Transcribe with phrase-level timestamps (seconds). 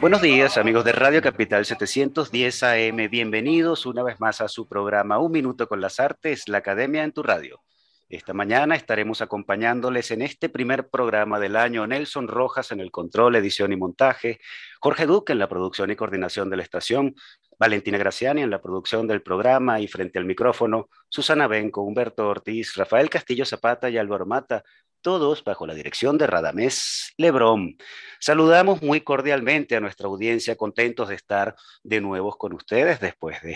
[0.00, 5.18] Buenos días amigos de Radio Capital 710 AM, bienvenidos una vez más a su programa
[5.18, 7.62] Un Minuto con las Artes, la Academia en tu Radio.
[8.08, 13.36] Esta mañana estaremos acompañándoles en este primer programa del año Nelson Rojas en el control,
[13.36, 14.38] edición y montaje,
[14.80, 17.14] Jorge Duque en la producción y coordinación de la estación,
[17.58, 22.74] Valentina Graciani en la producción del programa y frente al micrófono, Susana Benco, Humberto Ortiz,
[22.76, 24.62] Rafael Castillo Zapata y Álvaro Mata,
[25.06, 27.76] todos bajo la dirección de Radamés Lebrón.
[28.18, 33.52] Saludamos muy cordialmente a nuestra audiencia, contentos de estar de nuevo con ustedes después de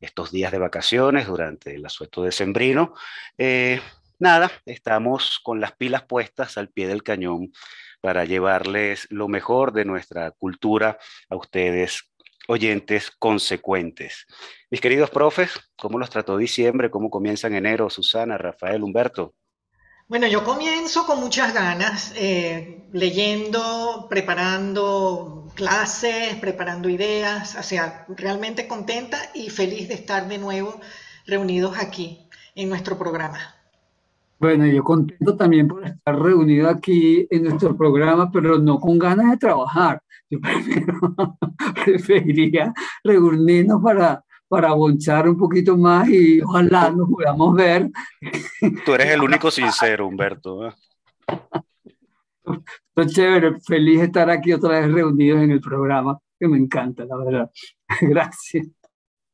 [0.00, 2.94] estos días de vacaciones durante el asueto decembrino.
[3.36, 3.82] Eh,
[4.18, 7.52] nada, estamos con las pilas puestas al pie del cañón
[8.00, 10.96] para llevarles lo mejor de nuestra cultura
[11.28, 12.10] a ustedes
[12.48, 14.24] oyentes consecuentes.
[14.70, 16.90] Mis queridos profes, ¿cómo los trató diciembre?
[16.90, 17.90] ¿Cómo comienzan enero?
[17.90, 19.34] Susana, Rafael, Humberto.
[20.10, 28.66] Bueno, yo comienzo con muchas ganas, eh, leyendo, preparando clases, preparando ideas, o sea, realmente
[28.66, 30.80] contenta y feliz de estar de nuevo
[31.28, 33.38] reunidos aquí en nuestro programa.
[34.40, 39.30] Bueno, yo contento también por estar reunido aquí en nuestro programa, pero no con ganas
[39.30, 40.02] de trabajar.
[40.28, 40.40] Yo
[41.84, 47.88] preferiría reunirnos para para bonchar un poquito más y ojalá nos podamos ver.
[48.84, 50.66] Tú eres el único sincero, Humberto.
[50.66, 50.74] ¿eh?
[52.88, 57.04] Estoy chévere, feliz de estar aquí otra vez reunidos en el programa, que me encanta,
[57.04, 57.50] la verdad.
[58.00, 58.66] Gracias.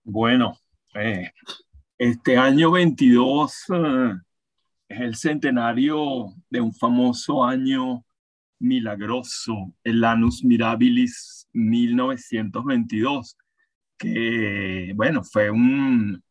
[0.05, 0.59] Bueno,
[0.95, 1.31] eh,
[1.97, 4.13] este año 22 eh,
[4.87, 8.05] es el centenario de un famoso año
[8.59, 13.39] milagroso, el Anus Mirabilis 1922
[13.99, 16.23] que, bueno, fue un,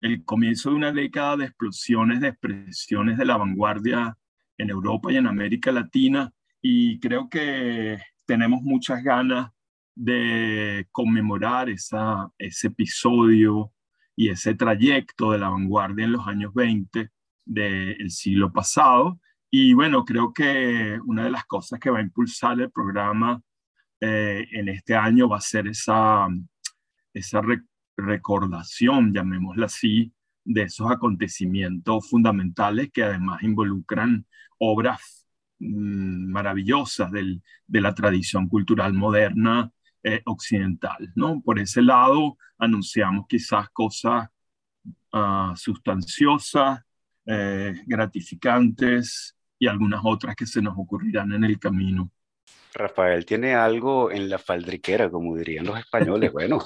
[0.00, 4.16] el comienzo de una década de explosiones, de expresiones de la vanguardia
[4.58, 9.50] en Europa y en América Latina, y creo que tenemos muchas ganas
[9.94, 13.72] de conmemorar esa, ese episodio
[14.16, 17.10] y ese trayecto de la vanguardia en los años 20
[17.44, 19.20] del siglo pasado.
[19.50, 23.40] Y bueno, creo que una de las cosas que va a impulsar el programa
[24.00, 26.26] eh, en este año va a ser esa,
[27.14, 27.40] esa
[27.96, 30.12] recordación, llamémosla así,
[30.44, 34.26] de esos acontecimientos fundamentales que además involucran
[34.58, 35.26] obras
[35.58, 39.70] mm, maravillosas de la tradición cultural moderna
[40.02, 41.10] eh, occidental.
[41.14, 41.40] ¿no?
[41.40, 44.28] Por ese lado, anunciamos quizás cosas
[45.14, 46.82] uh, sustanciosas,
[47.24, 52.12] eh, gratificantes y algunas otras que se nos ocurrirán en el camino.
[52.74, 56.32] Rafael tiene algo en la faldriquera, como dirían los españoles.
[56.34, 56.58] Bueno,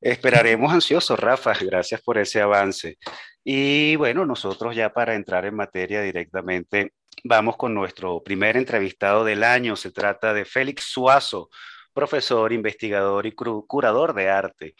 [0.00, 1.54] esperaremos ansiosos, Rafa.
[1.60, 2.98] Gracias por ese avance.
[3.44, 6.92] Y bueno, nosotros ya para entrar en materia directamente,
[7.24, 9.76] vamos con nuestro primer entrevistado del año.
[9.76, 11.50] Se trata de Félix Suazo,
[11.92, 14.74] profesor, investigador y curador de arte.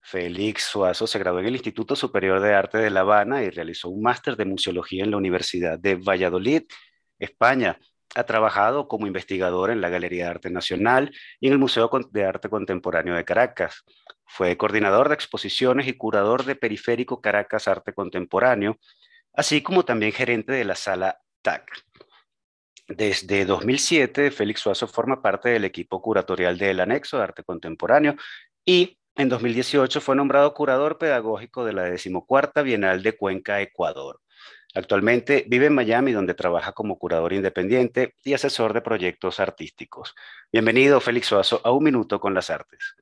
[0.00, 3.88] Félix Suazo se graduó en el Instituto Superior de Arte de La Habana y realizó
[3.88, 6.62] un máster de museología en la Universidad de Valladolid,
[7.18, 7.78] España.
[8.14, 12.24] Ha trabajado como investigador en la Galería de Arte Nacional y en el Museo de
[12.24, 13.84] Arte Contemporáneo de Caracas.
[14.26, 18.78] Fue coordinador de exposiciones y curador de Periférico Caracas Arte Contemporáneo,
[19.32, 21.70] así como también gerente de la sala TAC.
[22.88, 28.16] Desde 2007, Félix Suazo forma parte del equipo curatorial del Anexo de Arte Contemporáneo
[28.64, 34.20] y en 2018 fue nombrado curador pedagógico de la decimocuarta Bienal de Cuenca, Ecuador.
[34.74, 40.14] Actualmente vive en Miami, donde trabaja como curador independiente y asesor de proyectos artísticos.
[40.50, 42.94] Bienvenido, Félix Suazo, a Un Minuto con las Artes.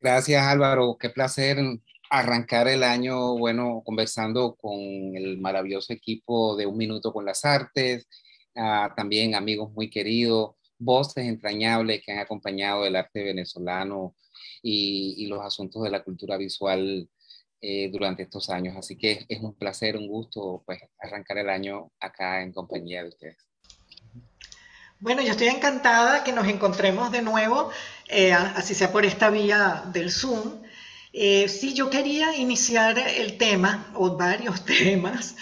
[0.00, 0.96] Gracias, Álvaro.
[0.98, 1.58] Qué placer
[2.10, 8.08] arrancar el año, bueno, conversando con el maravilloso equipo de Un Minuto con las Artes,
[8.96, 14.16] también amigos muy queridos, voces entrañables que han acompañado el arte venezolano
[14.62, 17.08] y los asuntos de la cultura visual
[17.64, 18.76] eh, durante estos años.
[18.76, 23.10] Así que es un placer, un gusto pues, arrancar el año acá en compañía de
[23.10, 23.36] ustedes.
[24.98, 27.70] Bueno, yo estoy encantada que nos encontremos de nuevo,
[28.08, 30.60] eh, así sea por esta vía del Zoom.
[31.12, 35.36] Eh, sí, yo quería iniciar el tema, o varios temas.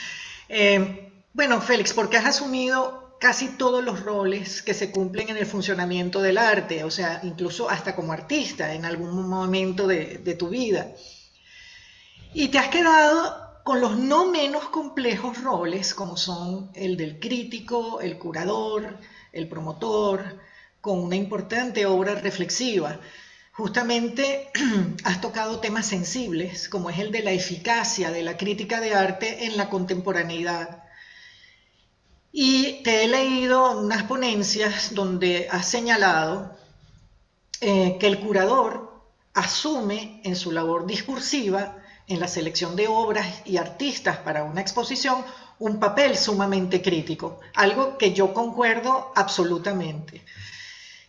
[1.32, 6.20] bueno, Félix, porque has asumido casi todos los roles que se cumplen en el funcionamiento
[6.20, 10.92] del arte, o sea, incluso hasta como artista en algún momento de, de tu vida.
[12.32, 18.00] Y te has quedado con los no menos complejos roles, como son el del crítico,
[18.00, 18.98] el curador,
[19.32, 20.38] el promotor,
[20.80, 23.00] con una importante obra reflexiva.
[23.52, 24.48] Justamente
[25.04, 29.46] has tocado temas sensibles, como es el de la eficacia de la crítica de arte
[29.46, 30.84] en la contemporaneidad.
[32.30, 36.56] Y te he leído unas ponencias donde has señalado
[37.60, 39.02] eh, que el curador
[39.34, 41.79] asume en su labor discursiva
[42.10, 45.24] en la selección de obras y artistas para una exposición
[45.60, 50.24] un papel sumamente crítico, algo que yo concuerdo absolutamente.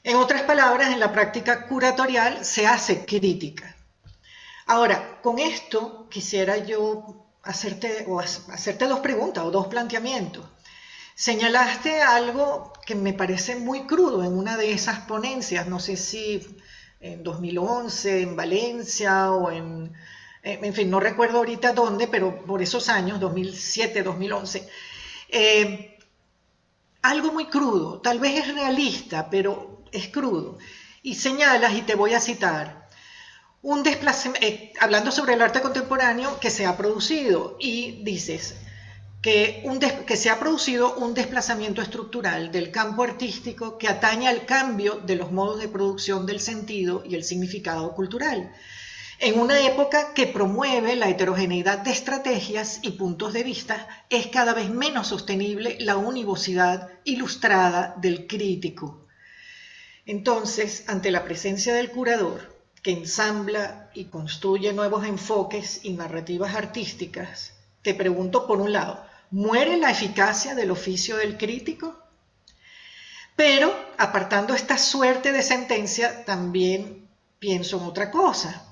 [0.03, 3.75] En otras palabras, en la práctica curatorial se hace crítica.
[4.67, 10.45] Ahora, con esto quisiera yo hacerte, o hacerte dos preguntas o dos planteamientos.
[11.15, 16.45] Señalaste algo que me parece muy crudo en una de esas ponencias, no sé si
[16.99, 19.93] en 2011 en Valencia o en
[20.43, 24.67] eh, en fin, no recuerdo ahorita dónde, pero por esos años, 2007, 2011,
[25.29, 25.97] eh,
[27.03, 30.57] algo muy crudo, tal vez es realista, pero es crudo.
[31.03, 32.89] Y señalas, y te voy a citar,
[33.61, 38.55] un desplazamiento, eh, hablando sobre el arte contemporáneo que se ha producido, y dices
[39.21, 44.47] que, un que se ha producido un desplazamiento estructural del campo artístico que atañe al
[44.47, 48.51] cambio de los modos de producción del sentido y el significado cultural
[49.21, 54.55] en una época que promueve la heterogeneidad de estrategias y puntos de vista, es cada
[54.55, 59.05] vez menos sostenible la univocidad ilustrada del crítico.
[60.07, 67.53] Entonces, ante la presencia del curador, que ensambla y construye nuevos enfoques y narrativas artísticas,
[67.83, 71.95] te pregunto por un lado, ¿muere la eficacia del oficio del crítico?
[73.35, 77.07] Pero, apartando esta suerte de sentencia, también
[77.37, 78.67] pienso en otra cosa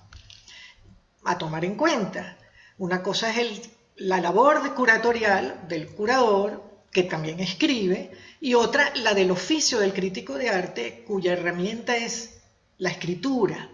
[1.30, 2.38] a tomar en cuenta.
[2.80, 8.12] Una cosa es la labor curatorial del curador, que también escribe,
[8.42, 12.42] y otra la del oficio del crítico de arte, cuya herramienta es
[12.80, 13.70] la escritura.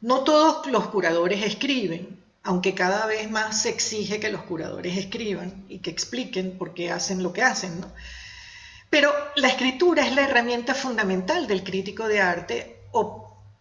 [0.00, 5.64] No todos los curadores escriben, aunque cada vez más se exige que los curadores escriban
[5.68, 7.72] y que expliquen por qué hacen lo que hacen.
[8.90, 12.80] Pero la escritura es la herramienta fundamental del crítico de arte,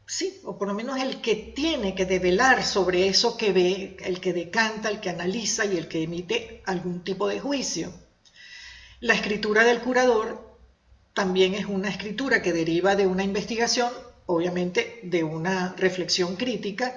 [0.06, 4.20] sí, o por lo menos el que tiene que develar sobre eso que ve, el
[4.20, 7.94] que decanta, el que analiza y el que emite algún tipo de juicio.
[9.00, 10.58] La escritura del curador
[11.14, 13.92] también es una escritura que deriva de una investigación,
[14.26, 16.96] obviamente de una reflexión crítica,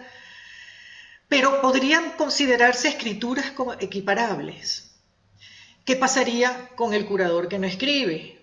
[1.29, 4.93] pero podrían considerarse escrituras como equiparables.
[5.85, 8.36] ¿Qué pasaría con el curador que no escribe?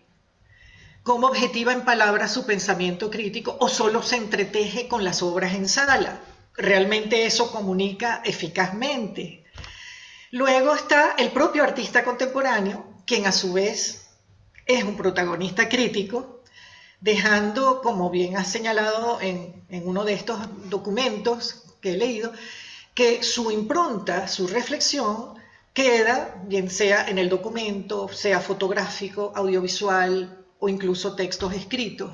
[1.03, 5.67] Cómo objetiva en palabras su pensamiento crítico o solo se entreteje con las obras en
[5.67, 6.21] sala.
[6.55, 9.43] Realmente eso comunica eficazmente.
[10.31, 14.07] Luego está el propio artista contemporáneo, quien a su vez
[14.65, 16.41] es un protagonista crítico,
[17.01, 20.39] dejando, como bien ha señalado en uno de estos
[20.69, 22.31] documentos que he leído,
[22.95, 25.33] que su impronta, su reflexión,
[25.73, 32.09] queda, bien sea en el documento, sea fotográfico, audiovisual, o incluso textos escritos.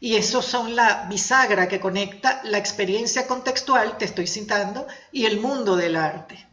[0.00, 5.38] Y esos son la bisagra que conecta la experiencia contextual, te estoy citando, y el
[5.38, 6.44] mundo del arte.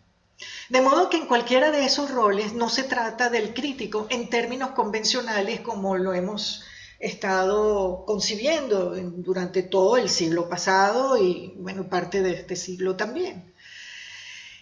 [0.70, 4.72] De modo que en cualquiera de esos roles no se trata del crítico en términos
[4.72, 6.64] convencionales como lo hemos
[7.00, 13.52] estado concibiendo durante todo el siglo pasado y bueno, parte de este siglo también.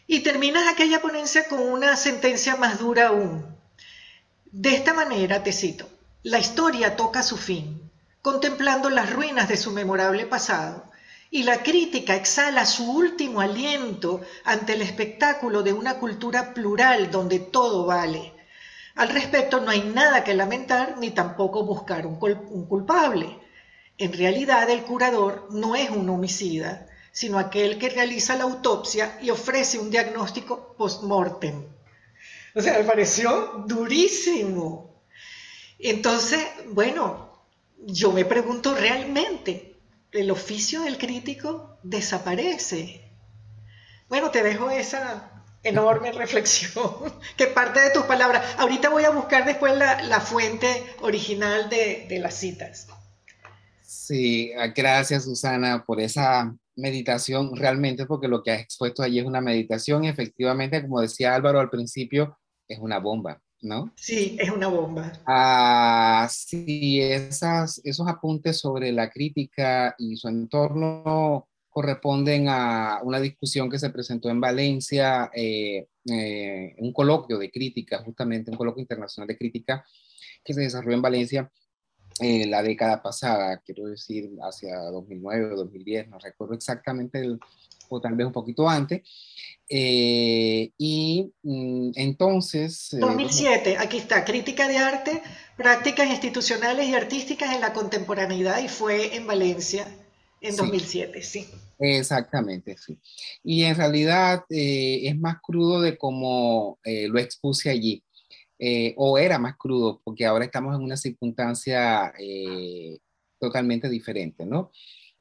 [0.08, 3.54] Y terminas aquella ponencia con una sentencia más dura aún.
[4.46, 5.90] De esta manera, te cito,
[6.24, 10.90] la historia toca su fin, contemplando las ruinas de su memorable pasado,
[11.30, 17.40] y la crítica exhala su último aliento ante el espectáculo de una cultura plural donde
[17.40, 18.32] todo vale.
[18.96, 22.16] Al respecto no hay nada que lamentar ni tampoco buscar un,
[22.68, 23.38] culpable.
[23.98, 29.30] En realidad el curador no es un homicida, sino aquel que realiza la autopsia y
[29.30, 31.66] ofrece un diagnóstico post-mortem.
[32.56, 34.93] O sea, me pareció durísimo.
[35.84, 37.30] Entonces, bueno,
[37.78, 39.76] yo me pregunto realmente,
[40.14, 43.12] ¿el oficio del crítico desaparece?
[44.08, 46.90] Bueno, te dejo esa enorme reflexión,
[47.36, 48.56] que parte de tus palabras.
[48.60, 50.68] Ahorita voy a buscar después la, fuente
[51.02, 52.88] original de, de las citas.
[53.82, 59.42] Sí, gracias Susana por esa meditación, realmente porque lo que has expuesto allí es una
[59.42, 63.42] meditación y efectivamente, como decía Álvaro al principio, es una bomba.
[63.64, 63.92] ¿No?
[63.96, 65.12] Sí, es una bomba.
[65.26, 73.70] Ah, sí, esas, esos apuntes sobre la crítica y su entorno corresponden a una discusión
[73.70, 79.28] que se presentó en Valencia, eh, eh, un coloquio de crítica, justamente un coloquio internacional
[79.28, 79.84] de crítica
[80.44, 81.52] que se desarrolló en Valencia
[82.20, 87.40] eh, la década pasada, quiero decir, hacia 2009 o 2010, no recuerdo exactamente, el,
[87.94, 89.02] o tal vez un poquito antes.
[89.70, 92.90] y mm, entonces...
[93.00, 95.22] 2007, aquí está, crítica de arte,
[95.58, 99.88] prácticas institucionales y artísticas en la contemporaneidad y fue en Valencia
[100.44, 101.48] en 2007, sí.
[101.80, 102.98] Exactamente, sí.
[103.44, 108.04] Y en realidad eh, es más crudo de como eh, lo expuse allí,
[108.60, 112.14] eh, o era más crudo, porque ahora estamos en una circunstancia
[113.40, 114.72] totalmente diferente, ¿no?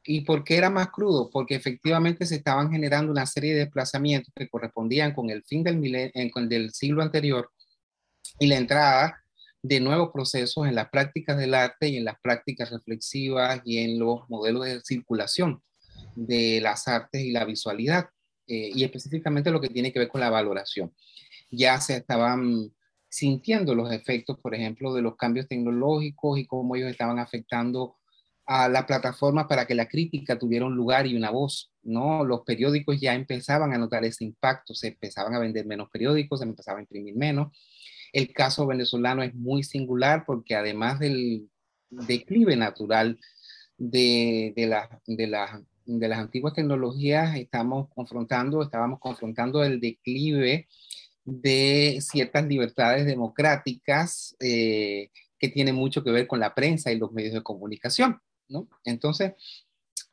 [0.05, 1.31] ¿Y por qué era más crudo?
[1.31, 5.81] Porque efectivamente se estaban generando una serie de desplazamientos que correspondían con el fin del,
[6.49, 7.51] del siglo anterior
[8.39, 9.25] y la entrada
[9.63, 13.99] de nuevos procesos en las prácticas del arte y en las prácticas reflexivas y en
[13.99, 15.63] los modelos de circulación
[16.17, 18.09] de las artes y la visualidad,
[18.49, 20.93] eh, y específicamente lo que tiene que ver con la valoración.
[21.51, 22.73] Ya se estaban
[23.09, 27.97] sintiendo los efectos, por ejemplo, de los cambios tecnológicos y cómo ellos estaban afectando
[28.55, 32.23] a la plataforma para que la crítica tuviera un lugar y una voz, ¿no?
[32.23, 36.45] Los periódicos ya empezaban a notar ese impacto, se empezaban a vender menos periódicos, se
[36.45, 37.57] empezaban a imprimir menos,
[38.13, 41.49] el caso venezolano es muy singular porque además del
[41.89, 43.19] declive natural
[43.79, 44.67] de, de,
[45.07, 45.27] de,
[45.87, 50.69] de las antiguas tecnologías, estamos confrontando, estábamos confrontando el declive
[51.25, 57.13] de ciertas libertades democráticas eh, que tiene mucho que ver con la prensa y los
[57.13, 58.21] medios de comunicación.
[58.53, 58.69] ¿No?
[58.85, 59.33] Entonces,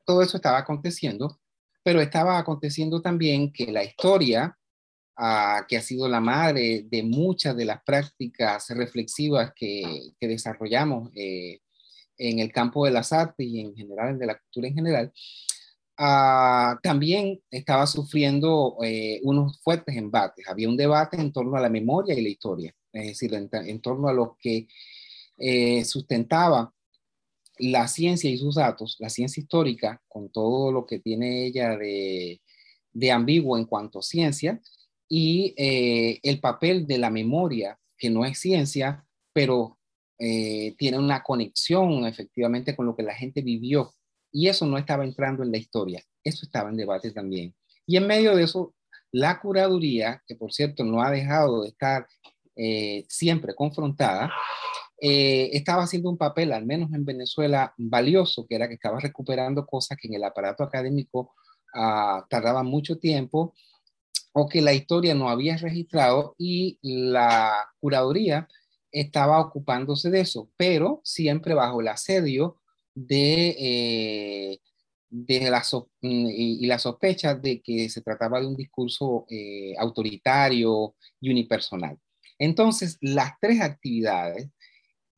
[0.06, 1.40] todo eso estaba aconteciendo,
[1.84, 4.58] pero estaba aconteciendo también que la historia
[5.68, 11.60] que ha sido la madre de muchas de las prácticas reflexivas que, desarrollamos eh,
[12.18, 15.14] en el campo de las artes y en general, de la cultura en general,
[15.98, 20.48] ah, también estaba sufriendo eh, unos fuertes embates.
[20.48, 24.08] Había un debate en torno a la memoria y la historia, es decir, en, torno
[24.08, 24.68] a lo que
[25.38, 26.74] eh, sustentaba
[27.60, 32.42] la ciencia y sus datos, la ciencia histórica, con todo lo que tiene ella de,
[32.94, 34.62] de ambiguo en cuanto a ciencia,
[35.08, 39.78] y eh, el papel de la memoria, que no es ciencia, pero
[40.20, 43.94] eh, tiene una conexión efectivamente con lo que la gente vivió.
[44.32, 47.56] Y eso no estaba entrando en la historia, eso estaba en debate también.
[47.88, 48.76] Y en medio de eso,
[49.12, 52.08] la curaduría, que por cierto no ha dejado de estar
[52.56, 54.32] eh, siempre confrontada,
[55.02, 59.98] estaba haciendo un papel, al menos en Venezuela, valioso, que era que estaba recuperando cosas
[59.98, 61.34] que en el aparato académico
[61.74, 63.54] ah, tardaban mucho tiempo
[64.34, 68.48] o que la historia no había registrado y la curaduría
[68.92, 72.58] estaba ocupándose de eso, pero siempre bajo el asedio
[72.96, 74.60] de, eh,
[75.10, 75.64] de la
[76.02, 81.98] y, la sospecha de que se trataba de un discurso eh, autoritario y unipersonal.
[82.38, 84.50] Entonces, las tres actividades,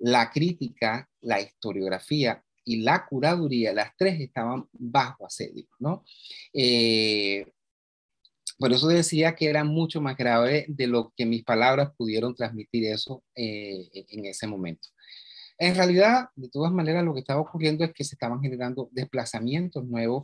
[0.02, 6.04] la crítica, la historiografía y la curaduría, las tres estaban bajo asedio, ¿no?
[6.54, 7.46] Eh,
[8.58, 12.86] por eso decía que era mucho más grave de lo que mis palabras pudieron transmitir
[12.86, 14.90] eso eh, en ese momento.
[15.58, 19.86] En realidad, de todas maneras, lo que estaba ocurriendo es que se estaban generando desplazamientos
[19.86, 20.24] nuevos,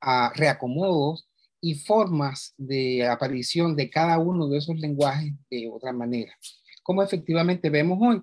[0.00, 1.28] a reacomodos
[1.60, 6.34] y formas de aparición de cada uno de esos lenguajes de otra manera.
[6.82, 8.22] Como efectivamente vemos hoy,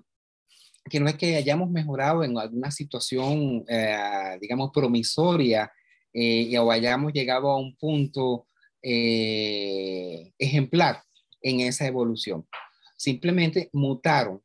[0.90, 5.70] que no es que hayamos mejorado en alguna situación, eh, digamos, promisoria
[6.12, 8.46] eh, o hayamos llegado a un punto
[8.82, 11.02] eh, ejemplar
[11.42, 12.46] en esa evolución.
[12.96, 14.40] Simplemente mutaron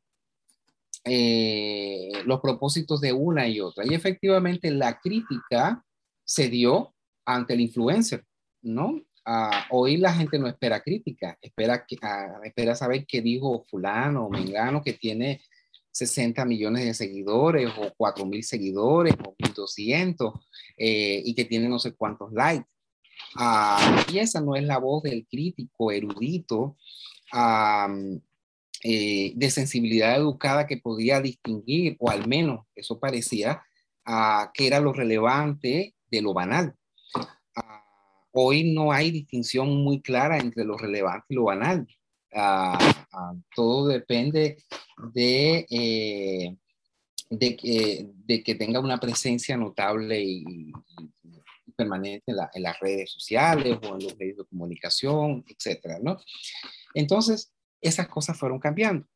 [1.04, 3.84] eh, los propósitos de una y otra.
[3.86, 5.84] Y efectivamente la crítica
[6.24, 6.94] se dio
[7.24, 8.24] ante el influencer,
[8.62, 9.02] ¿no?
[9.24, 14.26] Ah, hoy la gente no espera crítica, espera, que, ah, espera saber qué dijo fulano
[14.26, 15.40] o mengano que tiene
[15.92, 20.32] 60 millones de seguidores o 4 mil seguidores o 1200
[20.76, 22.66] eh, y que tiene no sé cuántos likes.
[23.36, 26.76] Ah, y esa no es la voz del crítico erudito
[28.82, 33.62] eh, de sensibilidad educada que podía distinguir, o al menos eso parecía,
[34.52, 36.74] que era lo relevante de lo banal.
[37.54, 37.84] Ah,
[38.32, 41.86] hoy no hay distinción muy clara entre lo relevante y lo banal.
[42.34, 42.96] Ah,
[43.54, 44.56] todo depende
[45.12, 46.56] de, eh,
[47.28, 50.72] de, de, que, tenga una presencia notable y,
[51.76, 56.18] permanente en, las redes sociales o en los medios de comunicación, etcétera, ¿no?
[56.94, 59.06] Entonces, esas cosas fueron cambiando.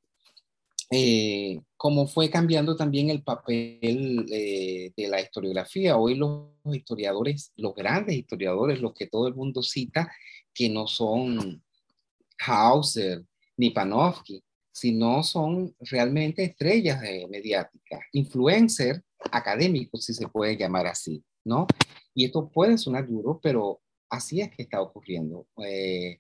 [0.91, 5.97] eh, cómo fue cambiando también el papel eh, de la historiografía.
[5.97, 10.13] Hoy los historiadores, los grandes historiadores, los que todo el mundo cita,
[10.55, 11.63] que no son
[12.39, 13.25] Hauser
[13.57, 17.01] ni Panofsky, sino son realmente estrellas
[17.31, 19.01] mediáticas, influencers
[19.33, 21.67] académicos, si se puede llamar así, ¿no?
[22.15, 25.47] Y esto puede sonar duro, pero así es que está ocurriendo.
[25.65, 26.19] Eh,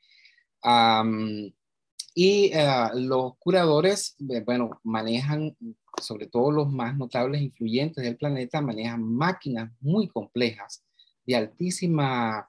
[2.14, 5.54] y eh, los curadores, eh, bueno, manejan,
[6.00, 10.82] sobre todo los más notables influyentes del planeta, manejan máquinas muy complejas,
[11.26, 12.48] de altísima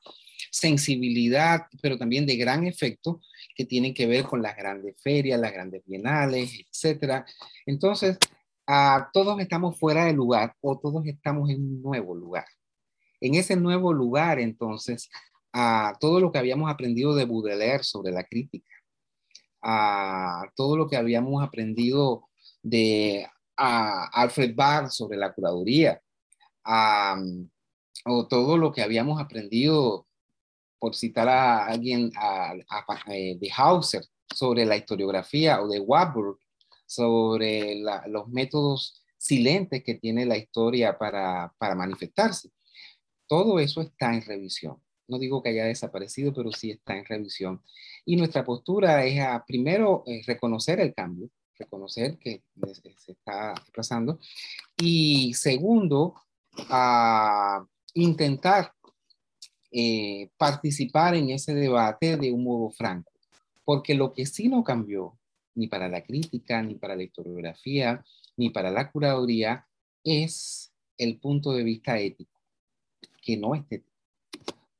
[0.51, 3.21] sensibilidad, pero también de gran efecto,
[3.55, 7.25] que tienen que ver con las grandes ferias, las grandes bienales, etc.
[7.65, 8.17] Entonces,
[9.13, 12.45] todos estamos fuera de lugar o todos estamos en un nuevo lugar.
[13.19, 15.09] En ese nuevo lugar, entonces,
[15.53, 18.69] a todo lo que habíamos aprendido de Baudelaire sobre la crítica,
[19.61, 22.29] a todo lo que habíamos aprendido
[22.61, 26.01] de Alfred Barr sobre la curaduría,
[28.05, 30.06] o todo lo que habíamos aprendido,
[30.79, 32.11] por citar a alguien,
[33.07, 36.37] eh, de Hauser sobre la historiografía o de Warburg
[36.85, 37.75] sobre
[38.07, 42.49] los métodos silentes que tiene la historia para, para manifestarse.
[43.27, 44.81] Todo eso está en revisión.
[45.07, 47.61] No digo que haya desaparecido, pero sí está en revisión.
[48.05, 52.43] Y nuestra postura es a, primero, eh, reconocer el cambio, reconocer que
[52.97, 54.19] se está pasando.
[54.77, 56.15] Y segundo,
[56.69, 58.73] a intentar
[59.79, 63.11] eh, participar en ese debate de un modo franco.
[63.63, 65.19] Porque lo que sí no cambió,
[65.53, 68.03] ni para la crítica, ni para la historiografía,
[68.37, 69.67] ni para la curaduría,
[70.03, 72.41] es el punto de vista ético,
[73.21, 73.93] que no es ético.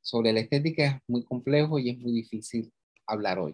[0.01, 2.73] Sobre la estética es muy complejo y es muy difícil
[3.05, 3.53] hablar hoy.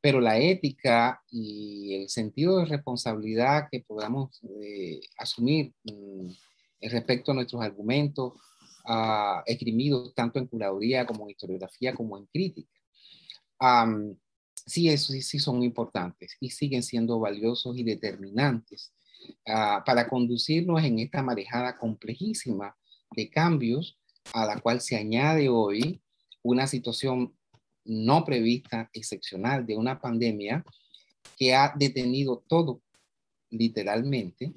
[0.00, 6.30] Pero la ética y el sentido de responsabilidad que podamos eh, asumir mm,
[6.80, 8.32] respecto a nuestros argumentos
[8.88, 12.70] uh, esgrimidos tanto en curaduría como en historiografía como en crítica,
[14.66, 18.92] sí, eso sí, sí, son importantes y siguen siendo valiosos y determinantes
[19.46, 22.76] ah, para conducirnos en esta marejada complejísima
[23.14, 23.98] de cambios
[24.34, 26.02] a la cual se añade hoy
[26.42, 27.34] una situación
[27.84, 30.64] no prevista, excepcional, de una pandemia
[31.38, 32.82] que ha detenido todo,
[33.50, 34.52] literalmente,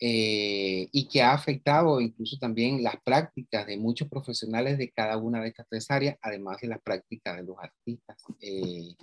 [0.00, 5.40] eh, y que ha afectado incluso también las prácticas de muchos profesionales de cada una
[5.40, 8.16] de estas tres áreas, además de las prácticas de los artistas.
[8.40, 8.94] Eh,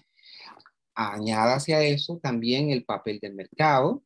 [0.93, 4.03] añada hacia eso también el papel del mercado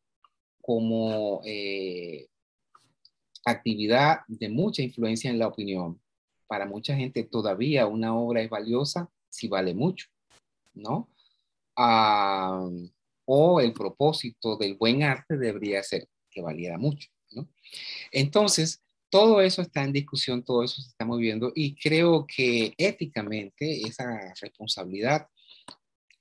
[0.62, 2.28] como eh,
[3.46, 6.00] actividad de mucha influencia en la opinión.
[6.48, 10.08] Para mucha gente todavía una obra es valiosa si vale mucho,
[10.74, 11.10] ¿no?
[11.76, 12.70] Ah,
[13.26, 17.50] o el propósito del buen arte debería ser que valiera mucho, ¿no?
[18.12, 23.82] Entonces, todo eso está en discusión, todo eso se está moviendo y creo que éticamente
[23.88, 25.28] esa responsabilidad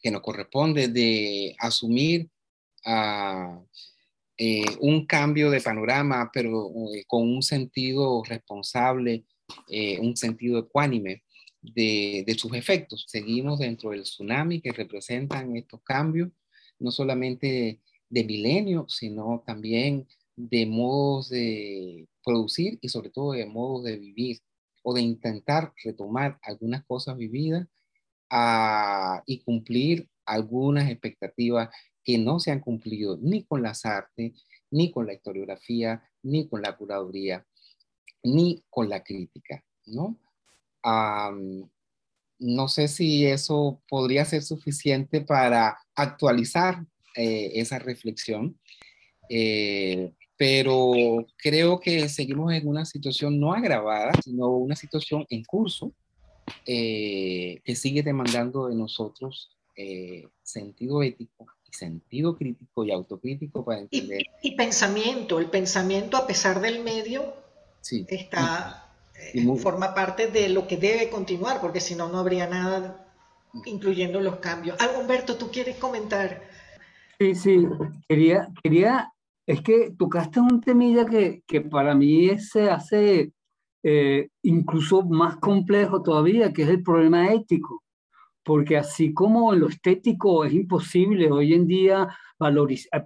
[0.01, 2.29] que nos corresponde de asumir
[2.85, 3.61] ah,
[4.39, 9.25] eh, un cambio de panorama, pero eh, con un sentido responsable,
[9.69, 11.25] eh, un sentido ecuánime,
[11.65, 13.07] de, sus efectos.
[13.09, 16.29] Seguimos dentro del tsunami que representan estos cambios,
[16.79, 23.85] no solamente de milenio, sino también de modos de producir y sobre todo de modos
[23.85, 24.41] de vivir
[24.83, 27.67] o de intentar retomar algunas cosas vividas
[28.31, 31.71] ah, y cumplir algunas expectativas
[32.03, 36.63] que no se han cumplido ni con las artes, ni con la historiografía, ni con
[36.63, 37.47] la curaduría,
[38.23, 40.19] ni con la crítica, ¿no?
[42.39, 48.59] no sé si eso podría ser suficiente para actualizar eh, esa reflexión,
[49.29, 55.93] eh, pero creo que seguimos en una situación no agravada, sino una situación en curso
[56.67, 59.51] eh, que sigue demandando de nosotros
[60.43, 64.23] sentido ético y sentido crítico y autocrítico para entender.
[64.43, 67.35] Y, pensamiento, el pensamiento a pesar del medio
[67.81, 68.07] sí.
[68.09, 68.85] está
[69.59, 73.05] forma parte de lo que debe continuar, porque si no, no habría nada,
[73.65, 74.81] incluyendo los cambios.
[74.81, 76.43] Algo, Humberto, ¿tú quieres comentar?
[77.25, 77.67] Sí, sí,
[78.07, 79.11] quería, quería,
[79.47, 83.33] es que tocaste un temilla que, que para mí se hace
[83.83, 87.83] eh, incluso más complejo todavía, que es el problema ético.
[88.45, 92.15] Porque así como en lo estético es imposible hoy en día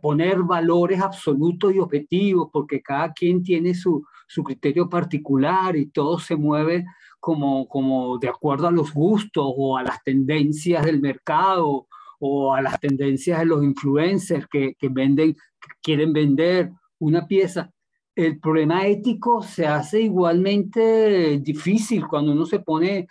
[0.02, 6.18] poner valores absolutos y objetivos, porque cada quien tiene su, su criterio particular y todo
[6.18, 6.86] se mueve
[7.20, 11.86] como, como de acuerdo a los gustos o a las tendencias del mercado
[12.18, 17.70] o a las tendencias de los influencers que, que venden, que quieren vender una pieza.
[18.14, 23.06] El problema ético se hace igualmente difícil cuando uno se pone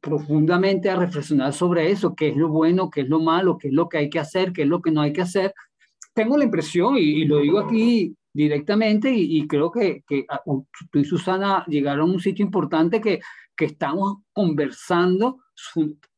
[0.00, 3.74] profundamente a reflexionar sobre eso, qué es lo bueno, qué es lo malo, qué es
[3.74, 5.52] lo que hay que hacer, qué es lo que no hay que hacer.
[6.14, 10.42] Tengo la impresión, y, lo digo aquí directamente, y, creo que, que, ah,
[10.90, 13.20] tú y Susana llegaron a un sitio importante que,
[13.56, 15.38] que estamos conversando,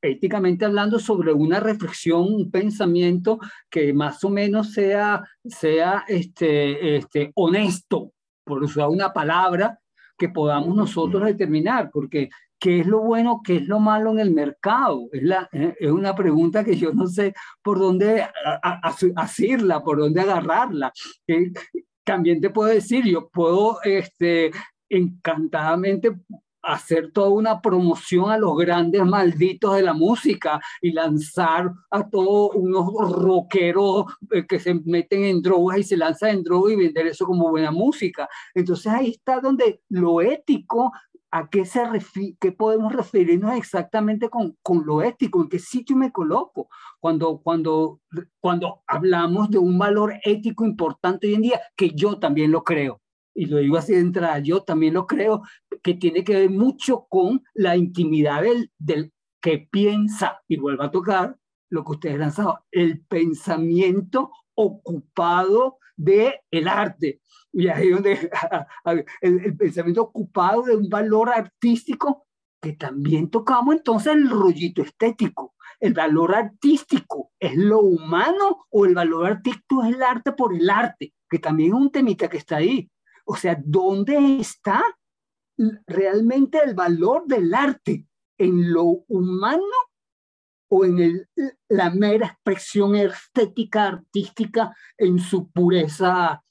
[0.03, 3.38] éticamente hablando, sobre una reflexión, un pensamiento
[3.70, 8.12] que más o menos sea, sea este, este, honesto,
[8.44, 9.79] por usar una palabra,
[10.16, 14.33] que podamos nosotros determinar, porque ¿qué es lo bueno, qué es lo malo en el
[14.33, 15.09] mercado?
[15.12, 18.27] Es, la, eh, es una pregunta que yo no sé por dónde
[19.16, 20.92] hacerla, por dónde agarrarla.
[21.27, 21.53] Eh,
[22.05, 24.51] también te puedo decir, yo puedo este,
[24.88, 26.16] encantadamente
[26.62, 32.51] hacer toda una promoción a los grandes malditos de la música y lanzar a todos
[32.55, 37.07] unos rockeros eh, que se meten en drogas y se lanzan en drogas y vender
[37.07, 38.29] eso como buena música.
[38.55, 40.92] Entonces ahí está donde lo ético
[41.31, 41.83] ¿A qué, se
[42.40, 45.42] qué podemos referirnos exactamente con, con, lo ético?
[45.42, 46.71] ¿En qué sitio me coloco?
[47.01, 48.01] Cuando, cuando,
[48.40, 53.03] cuando hablamos de un valor ético importante hoy en día, que yo también lo creo,
[53.38, 55.42] y lo digo así de entrada, yo también lo creo,
[55.81, 60.90] que tiene que ver mucho con la intimidad del, del que piensa, y vuelvo a
[60.90, 61.37] tocar
[61.70, 67.20] lo que ustedes lanzado, el pensamiento ocupado de el arte
[67.53, 68.29] y ahí donde
[69.20, 72.27] el, pensamiento ocupado de un valor artístico
[72.61, 75.55] que también tocamos entonces el rollito estético.
[75.79, 80.68] El valor artístico es lo humano o el valor artístico es el arte por el
[80.68, 82.90] arte, que también es un temita que está ahí.
[83.31, 84.83] O sea, ¿dónde está
[85.87, 88.07] realmente el valor del arte?
[88.38, 89.75] ¿En lo humano
[90.71, 91.29] o en el,
[91.69, 96.43] la mera expresión estética, artística, en su pureza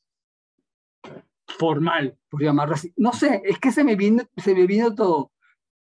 [1.47, 2.93] formal, por llamarlo así.
[2.95, 5.31] No sé, es que se me vino, se me vino todo.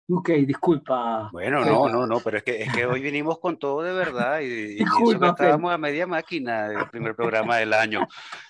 [0.09, 1.31] Ok, disculpa.
[1.33, 4.41] Bueno, no, no, no, pero es que, es que hoy vinimos con todo de verdad
[4.41, 8.07] y, disculpa, estábamos a media máquina del primer programa del año.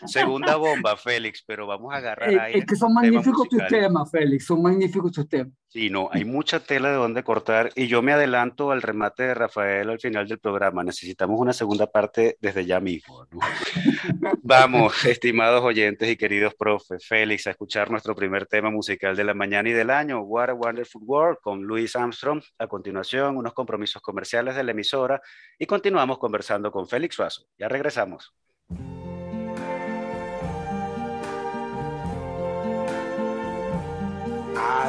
[0.07, 2.55] Segunda bomba, Félix, pero vamos a agarrar eh, ahí.
[2.55, 5.53] Es que son magníficos tus temas, Félix, son magníficos tus temas.
[5.73, 9.33] Sí, no, hay mucha tela de donde cortar y yo me adelanto al remate de
[9.33, 10.85] Rafael al final del programa.
[10.85, 13.27] Necesitamos una segunda parte desde ya mismo.
[14.43, 19.33] Vamos, estimados oyentes y queridos profes, Félix, a escuchar nuestro primer tema musical de la
[19.33, 22.43] mañana y del año, What a Wonderful World, con Louis Armstrong.
[22.59, 25.23] A continuación, unos compromisos comerciales de la emisora
[25.59, 27.47] y continuamos conversando con Félix Suazo.
[27.57, 28.35] Ya regresamos.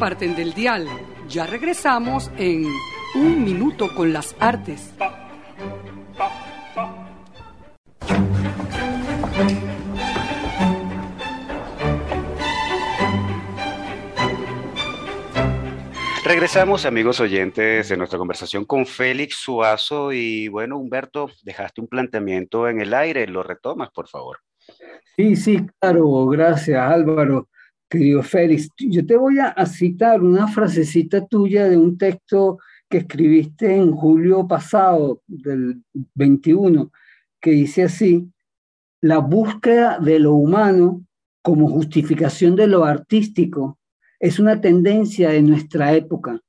[0.00, 0.88] aparten del dial.
[1.28, 2.64] Ya regresamos en
[3.16, 4.94] Un Minuto con las Artes.
[16.24, 20.12] Regresamos, amigos oyentes, de nuestra conversación con Félix Suazo.
[20.12, 23.26] Y bueno, Humberto, dejaste un planteamiento en el aire.
[23.26, 24.38] ¿Lo retomas, por favor?
[25.14, 26.24] Sí, sí, claro.
[26.28, 27.50] Gracias, Álvaro.
[27.90, 33.74] Querido Félix, yo te voy a citar una frasecita tuya de un texto que escribiste
[33.74, 35.82] en julio pasado, del
[36.14, 36.92] 21,
[37.40, 38.30] que dice así,
[39.00, 41.04] la búsqueda de lo humano
[41.42, 43.78] como justificación de lo artístico
[44.20, 46.40] es una tendencia de nuestra época,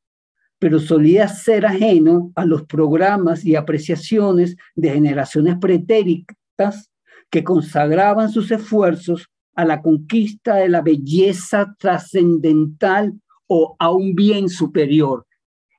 [0.59, 6.91] pero solía ser ajeno a los programas y apreciaciones de generaciones pretéritas
[7.31, 13.13] que consagraban sus esfuerzos a la conquista de la belleza trascendental
[13.47, 15.25] o a un bien superior.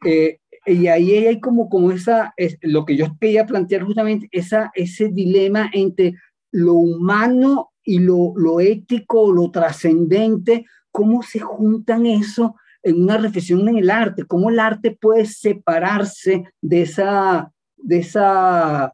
[0.05, 4.71] Eh, y ahí hay como, como esa, es, lo que yo quería plantear justamente, esa,
[4.75, 6.15] ese dilema entre
[6.53, 13.69] lo humano y lo, lo ético, lo trascendente, cómo se juntan eso en una reflexión
[13.69, 18.93] en el arte, cómo el arte puede separarse de esa, de esa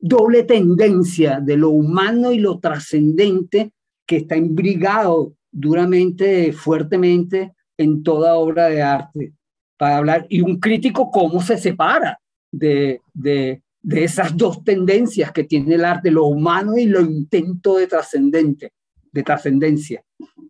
[0.00, 3.72] doble tendencia de lo humano y lo trascendente
[4.06, 9.32] que está imbrigado duramente, fuertemente en toda obra de arte.
[9.76, 12.18] Para hablar, y un crítico cómo se separa
[12.50, 17.76] de, de, de esas dos tendencias que tiene el arte, lo humano y lo intento
[17.76, 18.72] de trascendente,
[19.12, 20.04] de trascendencia.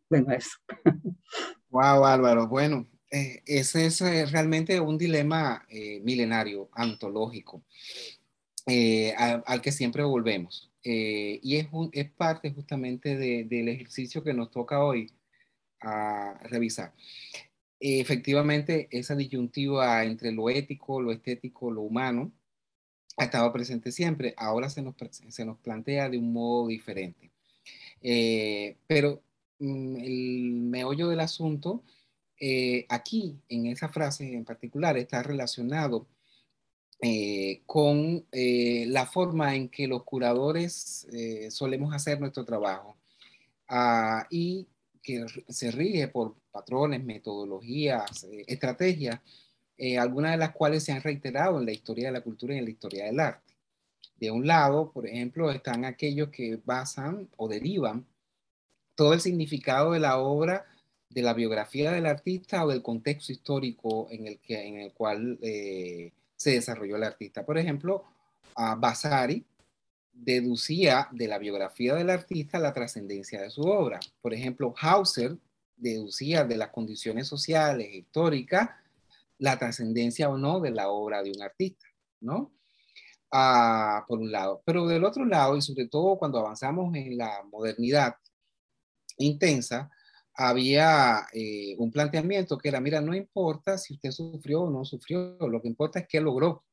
[0.08, 0.58] Bueno, eso.
[1.68, 2.48] Wow, Álvaro.
[2.48, 7.62] Bueno, eh, ese es eh, realmente un dilema eh, milenario, antológico,
[8.66, 10.70] al, que siempre volvemos.
[10.82, 15.12] y es, es parte justamente del ejercicio que nos toca hoy
[15.80, 16.92] a revisar.
[17.80, 22.32] efectivamente, esa disyuntiva entre lo ético, lo estético, lo humano,
[23.16, 24.34] ha estado presente siempre.
[24.36, 24.94] Ahora se nos,
[25.28, 27.30] se nos plantea de un modo diferente.
[28.86, 29.22] pero
[29.60, 31.84] Mm, el meollo del asunto,
[32.40, 36.06] eh, aquí en esa frase en particular está relacionado
[37.02, 41.06] eh, con eh, la forma en que los curadores
[41.50, 42.96] solemos hacer nuestro trabajo
[43.68, 44.66] ah, y
[45.02, 49.20] que se rige por patrones, metodologías, estrategias,
[49.98, 52.64] algunas de las cuales se han reiterado en la historia de la cultura y en
[52.64, 53.54] la historia del arte.
[54.20, 58.04] De un lado, por ejemplo, están aquellos que basan o derivan
[58.94, 60.66] todo el significado de la obra,
[61.08, 65.38] de la biografía del artista o del contexto histórico en el, que, en el cual
[65.40, 67.44] eh, se desarrolló el artista.
[67.44, 68.02] Por ejemplo,
[68.54, 69.44] a Vasari
[70.10, 74.00] deducía de la biografía del artista la trascendencia de su obra.
[74.22, 75.36] Por ejemplo, Hauser
[75.76, 78.70] deducía de las condiciones sociales, históricas,
[79.36, 81.86] la trascendencia o no de la obra de un artista,
[82.20, 82.50] ¿no?
[83.30, 84.62] Ah, por un lado.
[84.64, 88.16] Pero del otro lado, y sobre todo cuando avanzamos en la modernidad,
[89.18, 89.90] intensa,
[90.42, 95.36] había eh, un planteamiento que era, mira, no importa si usted sufrió o no sufrió,
[95.38, 96.64] lo que importa es que logró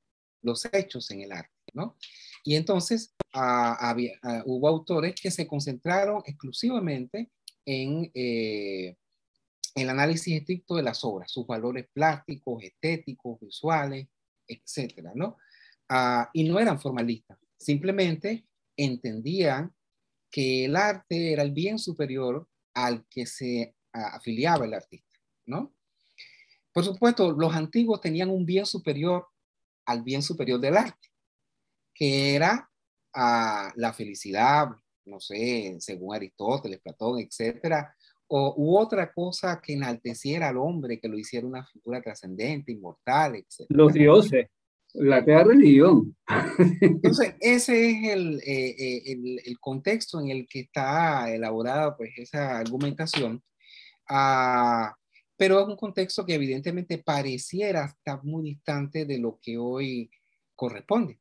[0.42, 1.98] los hechos en el arte, ¿no?
[2.46, 7.30] Y entonces ah, había, ah, hubo autores que se concentraron exclusivamente
[7.66, 8.96] en eh,
[9.76, 14.08] el análisis estricto de las obras, sus valores plásticos, estéticos, visuales,
[14.48, 15.36] etcétera, ¿no?
[15.90, 18.46] Ah, y no eran formalistas, simplemente
[18.78, 19.74] entendían
[20.32, 25.74] que el arte era el bien superior al que se afiliaba el artista, ¿no?
[26.72, 29.26] Por supuesto, los antiguos tenían un bien superior
[29.86, 31.08] al bien superior del arte,
[31.96, 32.70] que era
[33.16, 34.68] a la felicidad,
[35.06, 37.96] no sé, según Aristóteles, Platón, etcétera,
[38.28, 43.38] o, u otra cosa que enalteciera al hombre, que lo hiciera una figura trascendente, inmortal,
[43.38, 43.76] etcétera.
[43.76, 44.48] Los dioses.
[45.00, 46.16] La que religión.
[46.82, 52.12] Entonces, ese es el, eh, eh, el, el, contexto en el que está elaborada pues,
[52.18, 53.44] esa argumentación.
[54.10, 54.96] Ah,
[55.38, 60.10] pero es un contexto que evidentemente pareciera estar muy distante de lo que hoy
[60.56, 61.20] corresponde.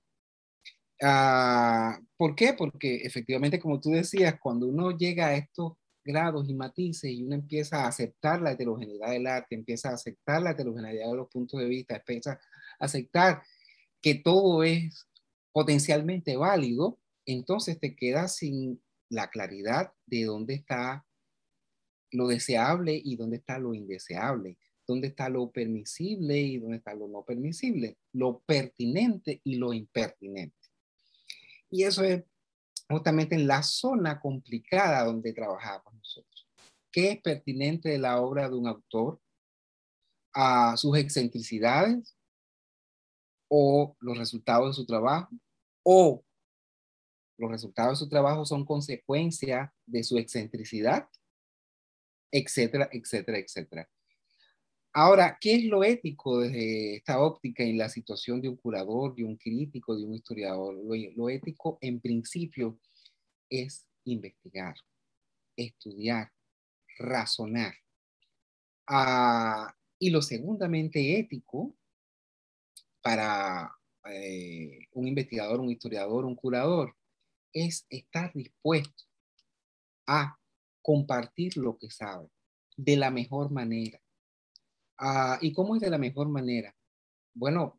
[1.03, 2.55] Ah, ¿Por qué?
[2.55, 7.35] Porque efectivamente, como tú decías, cuando uno llega a estos grados y matices y uno
[7.35, 11.61] empieza a aceptar la heterogeneidad del arte, empieza a aceptar la heterogeneidad de los puntos
[11.61, 13.43] de vista, empieza a aceptar
[14.07, 15.09] que todo es
[15.51, 21.05] potencialmente válido, entonces te quedas sin la claridad de dónde está
[22.13, 27.09] lo deseable y dónde está lo indeseable, dónde está lo permisible y dónde está lo
[27.09, 30.69] no permisible, lo pertinente y lo impertinente.
[31.69, 32.23] Y eso es
[32.89, 36.49] justamente en la zona complicada donde trabajamos nosotros,
[36.93, 39.21] qué es pertinente de la obra de un autor,
[40.33, 42.16] a sus excentricidades
[43.49, 45.31] o los resultados de su trabajo,
[45.83, 46.25] o
[47.39, 51.09] los resultados de su trabajo son consecuencia de su excentricidad,
[52.31, 53.89] etcétera, etcétera, etcétera.
[54.93, 59.25] Ahora, ¿qué es lo ético desde esta óptica en la situación de un curador, de
[59.25, 60.75] un crítico, de un historiador?
[61.15, 62.79] Lo, ético, en principio,
[63.51, 64.75] es investigar,
[65.55, 66.33] estudiar,
[66.99, 67.75] razonar.
[68.87, 71.77] Ah, y lo segundamente ético
[73.07, 73.71] para
[74.11, 76.97] eh, un investigador, un historiador, un curador,
[77.53, 79.05] es estar dispuesto
[80.09, 80.37] a
[80.83, 82.29] compartir lo que sabe
[82.77, 84.01] de la mejor manera.
[84.99, 86.75] Ah, ¿Y cómo es de la mejor manera?
[87.33, 87.79] Bueno,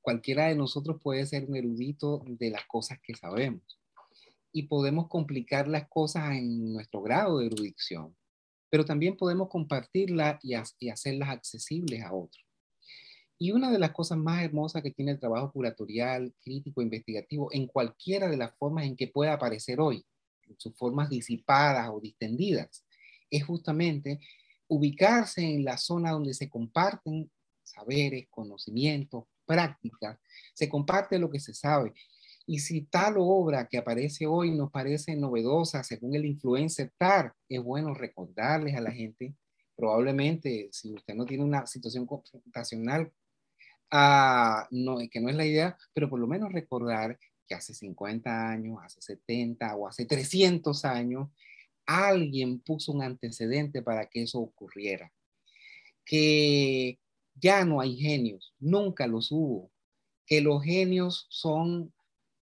[0.00, 3.78] cualquiera de nosotros puede ser un erudito de las cosas que sabemos
[4.52, 8.16] y podemos complicar las cosas en nuestro grado de erudición,
[8.70, 12.51] pero también podemos compartirlas y, y hacerlas accesibles a otros.
[13.42, 17.66] Y una de las cosas más hermosas que tiene el trabajo curatorial, crítico, investigativo, en
[17.66, 20.06] cualquiera de las formas en que pueda aparecer hoy,
[20.48, 22.84] en sus formas disipadas o distendidas,
[23.28, 24.20] es justamente
[24.68, 27.32] ubicarse en la zona donde se comparten
[27.64, 30.20] saberes, conocimientos, prácticas,
[30.54, 31.94] se comparte lo que se sabe.
[32.46, 37.60] Y si tal obra que aparece hoy nos parece novedosa según el influencer tal, es
[37.60, 39.34] bueno recordarles a la gente,
[39.74, 42.06] probablemente si usted no tiene una situación
[43.92, 48.48] confrontacional no, que no es la idea, pero por lo menos recordar que hace 50
[48.48, 51.28] años, hace 70 o hace 300 años,
[51.86, 55.12] alguien puso un antecedente para que eso ocurriera.
[56.06, 56.98] Que
[57.34, 59.70] ya no hay genios, nunca los hubo.
[60.26, 61.92] Que los genios son,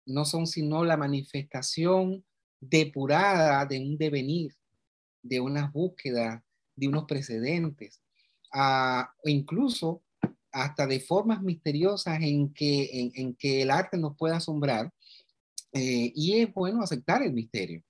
[0.07, 2.25] no son sino la manifestación
[2.61, 4.55] depurada de un devenir,
[5.23, 6.43] de unas búsquedas,
[6.75, 8.01] de unos precedentes.
[8.51, 10.04] Ah, o incluso
[10.55, 14.93] hasta de formas misteriosas en que, en, que el arte nos puede asombrar.
[15.73, 17.83] Eh, y es bueno aceptar el misterio.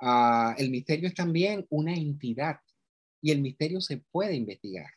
[0.00, 2.60] Ah, el misterio es también una entidad
[3.20, 4.90] y el misterio se puede investigar,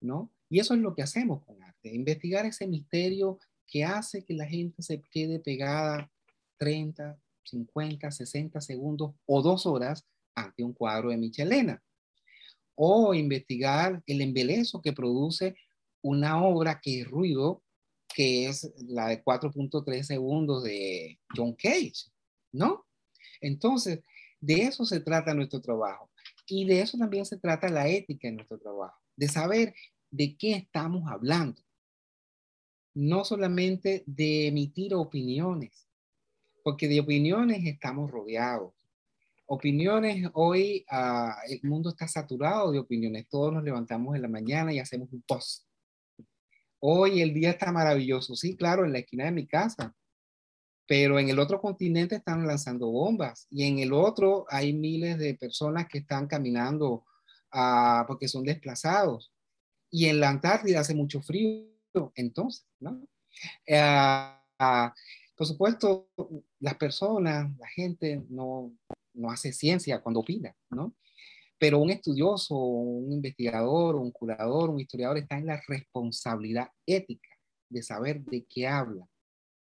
[0.00, 0.32] ¿no?
[0.50, 4.46] Y eso es lo que hacemos con arte, investigar ese misterio que hace que la
[4.46, 6.10] gente se quede pegada
[6.58, 11.82] 30, 50, 60 segundos o dos horas ante un cuadro de Michelena.
[12.74, 15.54] O investigar el embelezo que produce
[16.02, 17.62] una obra que es ruido,
[18.14, 22.10] que es la de 4.3 segundos de John Cage,
[22.52, 22.86] ¿no?
[23.40, 24.00] Entonces,
[24.40, 26.10] de eso se trata nuestro trabajo.
[26.46, 29.74] Y de eso también se trata la ética en nuestro trabajo, de saber
[30.10, 31.60] de qué estamos hablando.
[32.94, 35.86] No solamente de emitir opiniones,
[36.62, 38.72] porque de opiniones estamos rodeados.
[39.46, 43.28] Opiniones, hoy ah, el mundo está saturado de opiniones.
[43.28, 45.65] Todos nos levantamos en la mañana y hacemos un post
[46.80, 48.34] Hoy el día está maravilloso.
[48.36, 49.94] Sí, claro, en la esquina de mi casa.
[50.86, 55.34] Pero en el otro continente están lanzando bombas y en el otro hay miles de
[55.34, 57.04] personas que están caminando
[57.52, 59.32] ah, porque son desplazados.
[59.90, 61.66] Y en la Antártida hace mucho frío,
[62.14, 63.06] entonces, ¿no?
[63.70, 64.94] Ah, ah,
[65.36, 66.08] por supuesto,
[66.60, 68.72] las personas, la gente no,
[69.14, 70.94] no hace ciencia cuando opina, ¿no?
[71.58, 77.28] Pero un estudioso, un investigador, un curador, un historiador está en la responsabilidad ética
[77.68, 79.06] de saber de qué habla,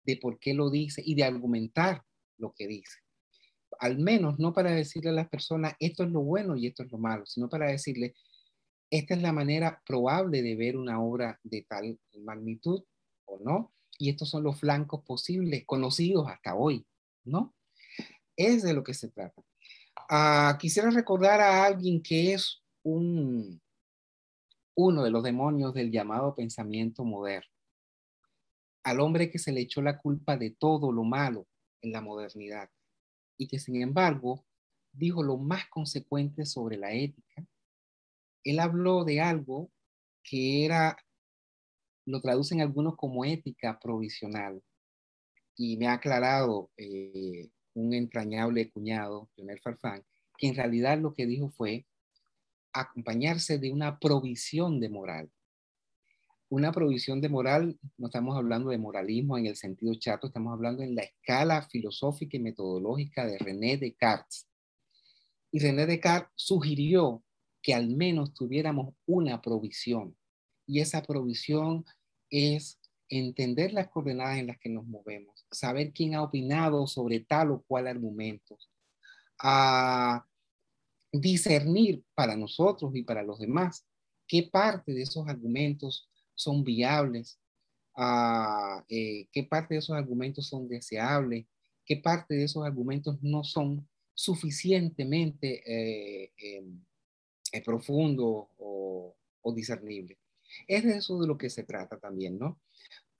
[0.03, 2.03] de por qué lo dice y de argumentar
[2.37, 2.99] lo que dice.
[3.79, 6.91] Al menos no para decirle a las personas esto es lo bueno y esto es
[6.91, 8.13] lo malo, sino para decirle
[8.89, 12.83] esta es la manera probable de ver una obra de tal magnitud
[13.25, 16.85] o no, y estos son los flancos posibles, conocidos hasta hoy,
[17.23, 17.55] ¿no?
[18.35, 19.41] Es de lo que se trata.
[19.95, 23.61] Ah, quisiera recordar a alguien que es un,
[24.75, 27.49] uno de los demonios del llamado pensamiento moderno,
[28.83, 31.47] al hombre que se le echó la culpa de todo lo malo
[31.81, 32.69] en la modernidad
[33.37, 34.45] y que sin embargo
[34.91, 37.45] dijo lo más consecuente sobre la ética.
[38.43, 39.71] Él habló de algo
[40.23, 40.97] que era,
[42.05, 44.61] lo traducen algunos como ética provisional
[45.55, 50.03] y me ha aclarado eh, un entrañable cuñado, Leonel Farfán,
[50.37, 51.85] que en realidad lo que dijo fue
[52.73, 55.31] acompañarse de una provisión de moral.
[56.49, 60.83] Una provisión de moral, no estamos hablando de moralismo en el sentido chato, estamos hablando
[60.83, 64.47] en la escala filosófica y metodológica de René Descartes.
[65.51, 67.23] Y René Descartes sugirió
[67.61, 70.15] que al menos tuviéramos una provisión.
[70.67, 71.85] Y esa provisión
[72.29, 72.79] es
[73.09, 77.63] entender las coordenadas en las que nos movemos, saber quién ha opinado sobre tal o
[77.67, 78.57] cual argumento,
[79.39, 80.25] a
[81.11, 83.85] discernir para nosotros y para los demás
[84.27, 87.39] qué parte de esos argumentos son viables,
[87.95, 91.45] ah, eh, qué parte de esos argumentos son deseables,
[91.85, 96.83] qué parte de esos argumentos no son suficientemente eh, em,
[97.51, 100.17] eh, profundos o, o discernibles.
[100.67, 102.59] Es de eso de lo que se trata también, ¿no?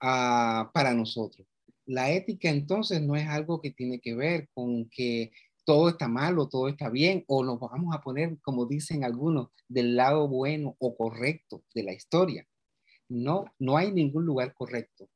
[0.00, 1.46] Ah, para nosotros.
[1.86, 5.32] La ética entonces no es algo que tiene que ver con que
[5.64, 9.48] todo está mal o todo está bien, o nos vamos a poner, como dicen algunos,
[9.68, 12.46] del lado bueno o correcto de la historia.
[13.08, 15.08] No, no hay ningún lugar correcto.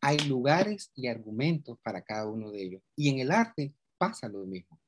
[0.00, 2.82] Hay lugares y argumentos para cada uno de ellos.
[2.96, 4.78] Y en el arte pasa lo mismo.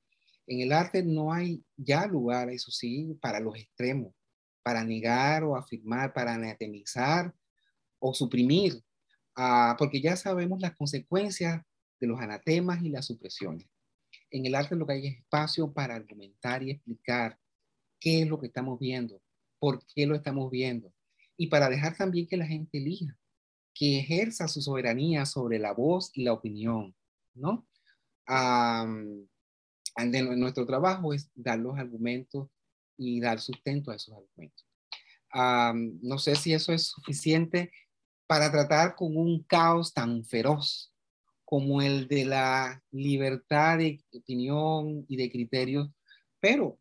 [0.46, 4.14] En el arte no hay ya lugar, eso sí, para los extremos,
[4.62, 7.34] para negar o afirmar, para anatemizar
[7.98, 8.82] o suprimir,
[9.36, 11.62] ah, porque ya sabemos las consecuencias
[12.00, 13.66] de los anatemas y las supresiones.
[14.30, 17.38] En el arte lo que hay es espacio para argumentar y explicar
[18.00, 19.22] qué es lo que estamos viendo,
[19.58, 20.92] por qué lo estamos viendo,
[21.36, 23.16] y para dejar también que la gente elija,
[23.74, 26.94] que ejerza su soberanía sobre la voz y la opinión,
[27.34, 27.66] ¿no?
[30.36, 32.48] nuestro trabajo es dar los argumentos
[32.96, 34.66] y dar sustento a esos argumentos.
[36.02, 37.70] no sé si eso es suficiente
[38.26, 40.92] para tratar con un caos tan feroz
[41.44, 45.88] como el de la libertad de opinión y de criterios,
[46.40, 46.78] pero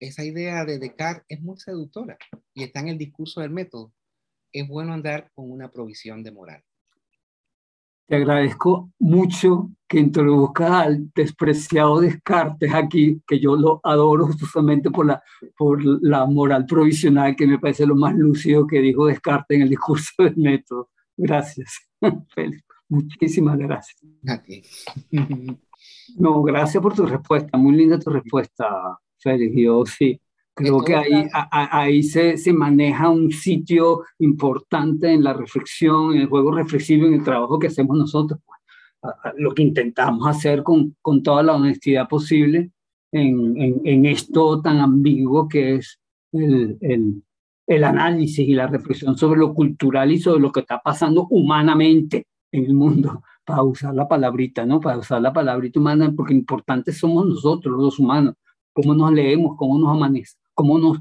[0.00, 2.18] esa idea de Descartes es muy seductora
[2.54, 3.92] y está en el discurso del método.
[4.52, 6.64] Es bueno andar con una provisión de moral.
[8.10, 15.06] Te agradezco mucho que introduzcas al despreciado Descartes aquí, que yo lo adoro justamente por
[15.06, 15.22] la,
[15.56, 19.68] por la moral provisional, que me parece lo más lúcido que dijo Descartes en el
[19.68, 20.90] discurso del método.
[21.16, 21.88] Gracias,
[22.34, 22.64] Félix.
[22.88, 24.02] Muchísimas gracias.
[26.16, 27.56] No, gracias por tu respuesta.
[27.56, 29.54] Muy linda tu respuesta, Félix.
[29.54, 30.20] Yo sí,
[30.60, 36.28] creo que ahí, ahí se, se, maneja un sitio importante en la reflexión, en el
[36.28, 38.40] juego reflexivo, en el trabajo que hacemos nosotros.
[38.44, 39.34] Pues.
[39.36, 42.70] Lo que intentamos hacer con, con toda la honestidad posible
[43.12, 45.98] en, en, en, esto tan ambiguo que es
[46.32, 47.22] el, el,
[47.66, 52.26] el análisis y la reflexión sobre lo cultural y sobre lo que está pasando humanamente
[52.52, 54.80] en el mundo, para usar la palabrita, ¿no?
[54.80, 58.34] Para usar la palabrita humana, porque importantes somos nosotros, los humanos,
[58.72, 60.98] cómo nos leemos, cómo nos amanecemos, cómo nos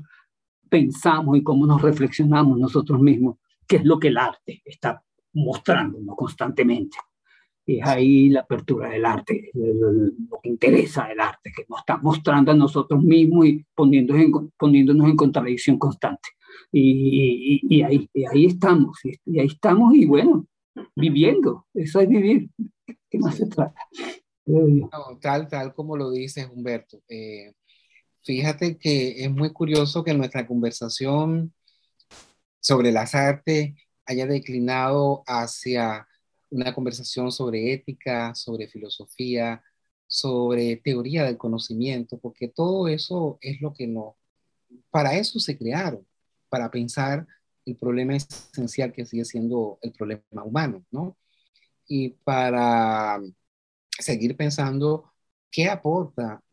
[0.70, 5.04] pensamos y cómo nos reflexionamos nosotros mismos, que es lo que el arte está
[5.34, 6.98] mostrándonos constantemente.
[7.66, 11.98] Y es ahí la apertura del arte, lo que interesa del arte, que nos está
[11.98, 16.30] mostrando a nosotros mismos y poniéndonos en, poniéndonos en contradicción constante.
[16.72, 20.48] Y, y, ahí, y ahí estamos, y ahí estamos, y bueno,
[20.96, 22.50] viviendo, eso es vivir.
[23.10, 23.76] ¿Qué más se trata?
[25.22, 27.02] tal, tal como lo dices, Humberto.
[27.10, 27.52] Eh,
[28.30, 31.52] fíjate que es muy curioso que nuestra conversación
[32.60, 33.74] sobre las artes
[34.06, 36.08] haya declinado hacia
[36.52, 39.64] una conversación sobre ética, sobre filosofía,
[40.06, 44.16] sobre teoría del conocimiento, porque todo eso es lo que no,
[44.92, 46.06] para eso se crearon,
[46.50, 47.26] para pensar
[47.66, 51.18] el problema esencial que sigue siendo el problema humano, ¿no?
[51.88, 53.20] Y para
[54.00, 55.12] seguir pensando
[55.50, 56.44] qué aporta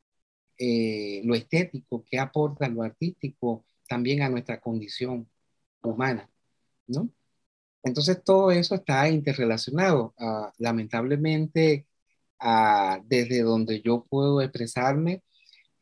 [0.59, 5.28] eh, lo estético, qué aporta lo artístico también a nuestra condición
[5.82, 6.30] humana,
[6.86, 7.11] ¿no?
[7.82, 10.14] Entonces todo eso está interrelacionado.
[10.18, 11.86] Ah, lamentablemente,
[12.40, 15.22] ah, desde donde yo puedo expresarme,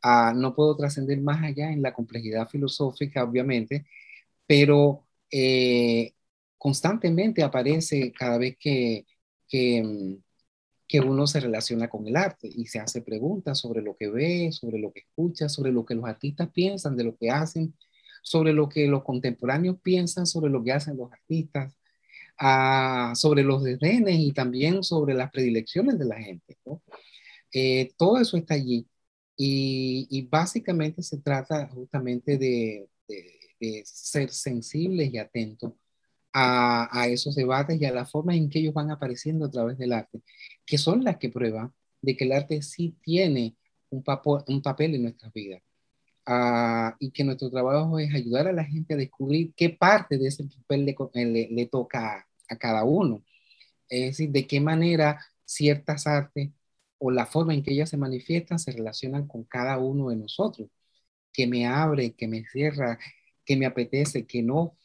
[0.03, 3.85] ah, no puedo trascender más allá en la complejidad filosófica, obviamente,
[4.47, 6.13] pero eh,
[6.57, 9.05] constantemente aparece cada vez que,
[9.47, 10.19] que,
[10.87, 14.51] que, uno se relaciona con el arte y se hace preguntas sobre lo que ve,
[14.51, 17.75] sobre lo que escucha, sobre lo que los artistas piensan de lo que hacen,
[18.23, 21.75] sobre lo que los contemporáneos piensan sobre lo que hacen los artistas,
[22.39, 26.57] ah, sobre los desdenes y también sobre las predilecciones de la gente.
[27.51, 28.87] Eh, todo eso está allí
[29.37, 35.73] y, básicamente se trata justamente de, de ser sensibles y atentos
[36.33, 39.77] a, a, esos debates y a la forma en que ellos van apareciendo a través
[39.77, 40.21] del arte,
[40.65, 43.55] que son las que prueban de que el arte sí tiene
[43.89, 45.61] un, papel en nuestras vidas.
[46.25, 50.27] Ah, y que nuestro trabajo es ayudar a la gente a descubrir qué parte de
[50.27, 53.23] ese papel le, le, toca a, cada uno.
[53.89, 56.51] Es decir, de qué manera ciertas artes
[56.97, 60.69] o la forma en que ellas se manifiestan se relacionan con cada uno de nosotros,
[61.33, 62.99] que me abre, que me cierra,
[63.45, 64.77] que me apetece, que no,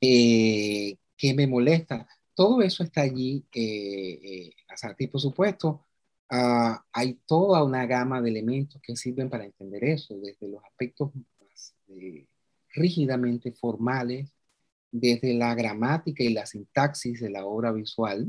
[0.00, 2.08] eh, que me molesta.
[2.34, 4.54] Todo eso está allí, eh, eh
[4.98, 5.86] y por supuesto,
[6.32, 11.10] Ah, hay toda una gama de elementos que sirven para entender eso, desde los aspectos
[11.14, 12.26] más eh,
[12.74, 14.30] rígidamente formales,
[14.92, 18.28] desde la gramática y la sintaxis de la obra visual,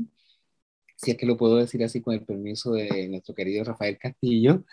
[0.96, 4.64] si es que lo puedo decir así con el permiso de nuestro querido Rafael Castillo.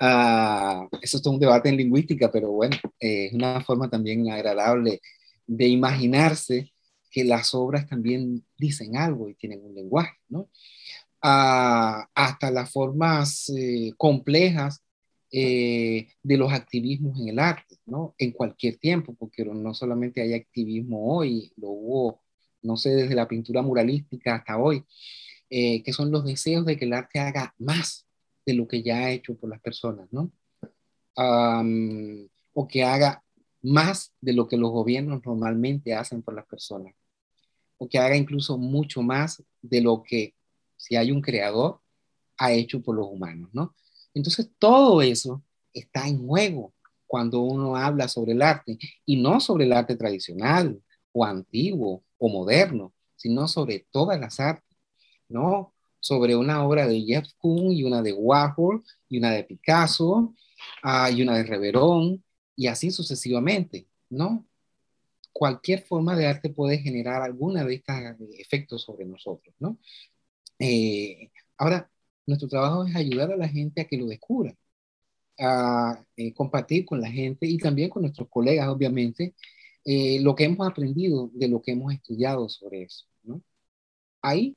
[0.00, 4.30] Uh, eso es todo un debate en lingüística, pero bueno, eh, es una forma también
[4.30, 5.00] agradable
[5.46, 6.72] de imaginarse
[7.16, 10.50] que las obras también dicen algo y tienen un lenguaje, ¿no?
[11.24, 14.84] Uh, hasta las formas eh, complejas
[15.30, 18.14] eh, de los activismos en el arte, ¿no?
[18.18, 22.22] En cualquier tiempo, porque no solamente hay activismo hoy, lo hubo,
[22.60, 24.84] no sé, desde la pintura muralística hasta hoy,
[25.48, 28.06] eh, que son los deseos de que el arte haga más
[28.44, 30.30] de lo que ya ha hecho por las personas, ¿no?
[32.52, 33.24] o que haga
[33.62, 36.94] más de lo que los gobiernos normalmente hacen por las personas,
[37.78, 40.34] o que haga incluso mucho más de lo que,
[40.76, 41.80] si hay un creador,
[42.38, 43.74] ha hecho por los humanos, ¿no?
[44.14, 46.72] Entonces, todo eso está en juego
[47.06, 50.80] cuando uno habla sobre el arte, y no sobre el arte tradicional
[51.12, 54.76] o antiguo o moderno, sino sobre todas las artes,
[55.28, 55.72] ¿no?
[56.00, 60.34] Sobre una obra de Jeff Koons y una de Warhol y una de Picasso
[60.84, 62.22] uh, y una de Reverón
[62.54, 64.46] y así sucesivamente, ¿no?
[65.38, 67.96] Cualquier forma de arte puede generar alguna de estos
[68.38, 69.78] efectos sobre nosotros, ¿no?
[70.58, 71.90] Eh, ahora,
[72.26, 74.54] nuestro trabajo es ayudar a la gente a que lo descubra,
[75.38, 79.34] a eh, compartir con la gente y también con nuestros colegas, obviamente,
[79.84, 83.06] eh, lo que hemos aprendido de lo que hemos estudiado sobre eso.
[83.24, 83.42] ¿no?
[84.22, 84.56] Ahí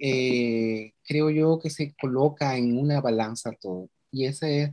[0.00, 3.90] eh, creo yo que se coloca en una balanza todo.
[4.10, 4.70] Y ese es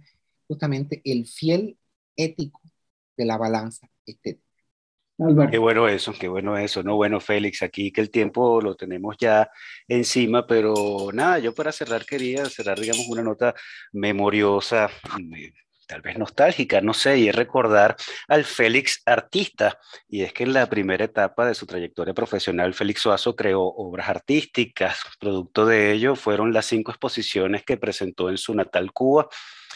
[0.47, 1.77] justamente el fiel
[2.15, 2.61] ético
[3.17, 4.52] de la balanza estética.
[5.51, 6.95] Qué bueno eso, qué bueno eso, ¿no?
[6.95, 9.47] Bueno, Félix, aquí que el tiempo lo tenemos ya
[9.87, 13.53] encima, pero nada, yo para cerrar quería cerrar, digamos, una nota
[13.91, 14.89] memoriosa,
[15.87, 17.95] tal vez nostálgica, no sé, y es recordar
[18.27, 19.77] al Félix artista.
[20.09, 24.09] Y es que en la primera etapa de su trayectoria profesional, Félix Suazo creó obras
[24.09, 24.99] artísticas.
[25.19, 29.27] Producto de ello fueron las cinco exposiciones que presentó en su natal Cuba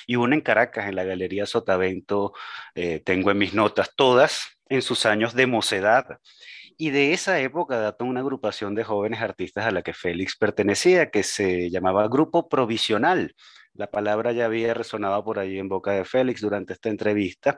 [0.07, 2.33] y una en Caracas, en la Galería Sotavento.
[2.73, 6.19] Eh, tengo en mis notas todas en sus años de mocedad.
[6.77, 11.09] Y de esa época data una agrupación de jóvenes artistas a la que Félix pertenecía,
[11.09, 13.35] que se llamaba Grupo Provisional.
[13.73, 17.57] La palabra ya había resonado por allí en boca de Félix durante esta entrevista.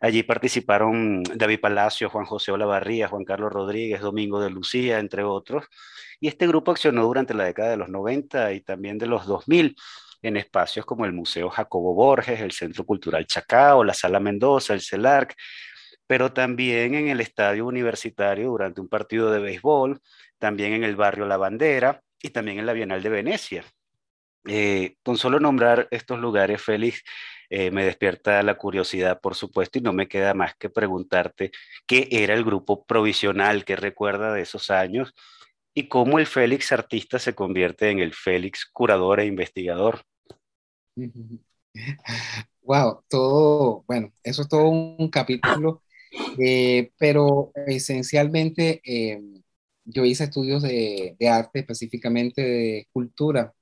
[0.00, 5.66] Allí participaron David Palacio, Juan José Olavarría, Juan Carlos Rodríguez, Domingo de Lucía, entre otros.
[6.20, 9.76] Y este grupo accionó durante la década de los 90 y también de los 2000
[10.22, 14.80] en espacios como el Museo Jacobo Borges, el Centro Cultural Chacao, la Sala Mendoza, el
[14.80, 15.34] CELARC,
[16.08, 20.00] pero también en el estadio universitario durante un partido de béisbol,
[20.38, 23.64] también en el barrio La Bandera y también en la Bienal de Venecia.
[24.46, 27.04] Eh, con solo nombrar estos lugares, Félix,
[27.50, 31.50] eh, me despierta la curiosidad, por supuesto, y no me queda más que preguntarte
[31.86, 35.14] qué era el grupo provisional que recuerda de esos años
[35.74, 40.02] y cómo el Félix artista se convierte en el Félix curador e investigador.
[42.62, 45.82] Wow, todo, bueno, eso es todo un capítulo
[46.38, 49.22] eh, pero esencialmente eh,
[49.84, 53.54] yo hice estudios de, arte, específicamente de escultura,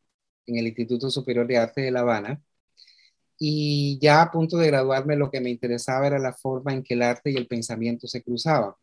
[0.46, 2.42] en el Instituto Superior de Arte de La Habana.
[3.38, 6.94] Y ya a punto de graduarme, lo que me interesaba era la forma en que
[6.94, 8.74] el arte y el pensamiento se cruzaban.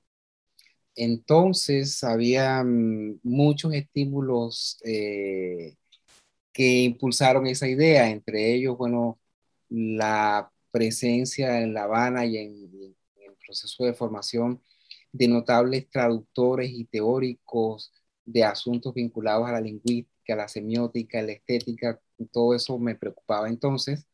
[0.95, 5.75] Entonces, había mm, muchos estímulos eh,
[6.53, 9.19] que impulsaron esa idea, entre ellos, bueno,
[9.69, 12.95] la presencia en La Habana y en,
[13.45, 14.61] proceso de formación
[15.11, 17.93] de notables traductores y teóricos
[18.25, 21.99] de asuntos vinculados a la lingüística, a la semiótica, a la estética,
[22.31, 24.07] todo eso me preocupaba entonces.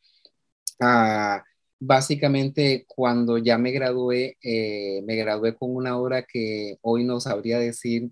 [0.79, 1.43] Ah,
[1.79, 7.59] básicamente, cuando ya me gradué, eh, me gradué con una obra que hoy no sabría
[7.59, 8.11] decir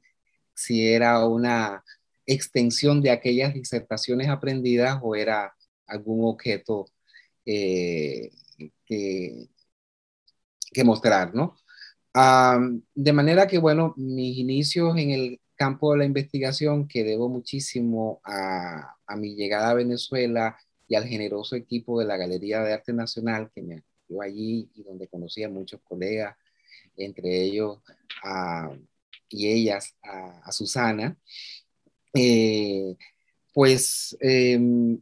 [0.54, 1.84] si era una
[2.26, 5.54] extensión de aquellas disertaciones aprendidas o era
[5.88, 6.88] algún objeto
[7.46, 8.32] eh,
[8.86, 9.48] que,
[10.78, 11.56] que mostrar, ¿no?
[12.96, 18.22] de manera que, bueno, mis inicios en el campo de la investigación, que debo muchísimo
[18.24, 20.58] a, mi llegada a Venezuela
[20.88, 24.84] y al generoso equipo de la Galería de Arte Nacional que me dio allí y
[24.84, 26.36] donde conocí a muchos colegas,
[26.96, 27.80] entre ellos
[29.30, 31.16] y ellas a, Susana,
[32.14, 32.96] eh,
[33.54, 35.00] pues em,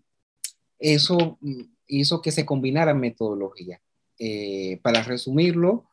[0.79, 1.39] eso
[1.87, 3.84] hizo que se combinaran metodologías.
[4.19, 5.89] Eh, para resumirlo,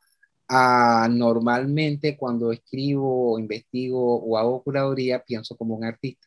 [1.11, 6.27] normalmente cuando escribo, investigo o hago curaduría, pienso como un artista.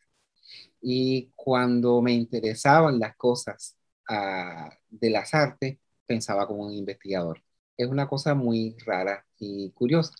[0.80, 3.76] Y cuando me interesaban las cosas
[4.08, 7.42] ah, de las artes, pensaba como un investigador.
[7.76, 10.14] Es una cosa muy rara y curiosa.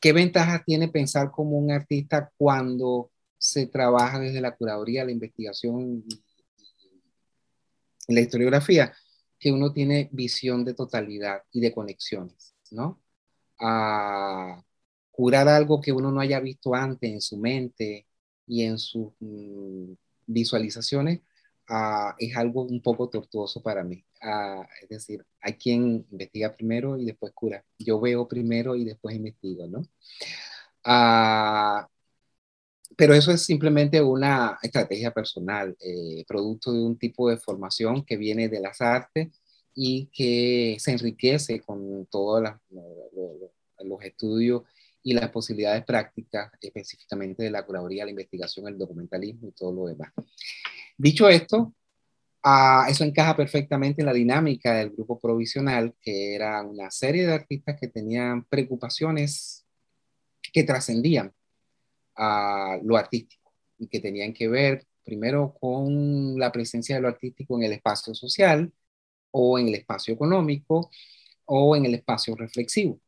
[0.00, 6.04] ¿Qué ventaja tiene pensar como un artista cuando se trabaja desde la curaduría, la investigación
[8.08, 8.92] la historiografía?
[9.38, 13.00] Que uno tiene visión de totalidad y de conexiones, ¿no?
[13.60, 14.62] A
[15.10, 18.06] curar algo que uno no haya visto antes en su mente
[18.46, 19.92] y en sus mm,
[20.26, 21.20] visualizaciones
[21.68, 24.04] ah, es algo un poco tortuoso para mí.
[24.22, 27.64] Ah, es decir, hay quien investiga primero y después cura.
[27.78, 29.82] Yo veo primero y después investigo, ¿no?
[30.84, 31.88] Ah,
[32.96, 38.16] pero eso es simplemente una estrategia personal, eh, producto de un tipo de formación que
[38.16, 39.28] viene de las artes
[39.74, 42.42] y que se enriquece con todos
[43.80, 44.62] los estudios
[45.02, 49.86] y las posibilidades prácticas, específicamente de la curaduría, la investigación, el documentalismo y todo lo
[49.86, 50.12] demás.
[50.96, 51.72] Dicho esto,
[52.42, 57.34] Ah, eso encaja perfectamente en la dinámica del grupo provisional, que era una serie de
[57.34, 59.66] artistas que tenían preocupaciones
[60.52, 61.32] que trascendían
[62.18, 67.56] a lo artístico y que tenían que ver primero con la presencia de lo artístico
[67.56, 68.70] en el espacio social
[69.30, 70.90] o en el espacio económico
[71.46, 73.00] o en el espacio reflexivo.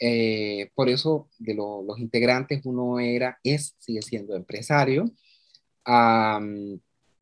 [0.00, 5.04] Eh, por eso de los integrantes uno era, es, sigue siendo empresario.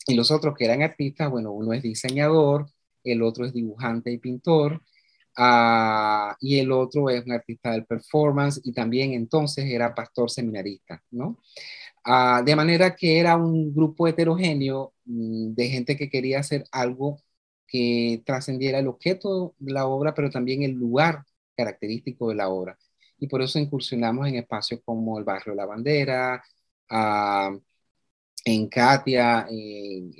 [0.06, 2.70] Y los otros que eran artistas, bueno, uno es diseñador,
[3.04, 4.82] el otro es dibujante y pintor,
[5.38, 11.02] uh, y el otro es un artista del performance y también entonces era pastor seminarista,
[11.10, 11.38] ¿no?
[12.06, 17.22] Uh, de manera que era un grupo heterogéneo um, de gente que quería hacer algo
[17.66, 21.24] que trascendiera el objeto de la obra, pero también el lugar
[21.56, 22.78] característico de la obra.
[23.18, 26.42] Y por eso incursionamos en espacios como el barrio La Bandera,
[26.90, 27.60] uh,
[28.44, 30.12] en Katia, en,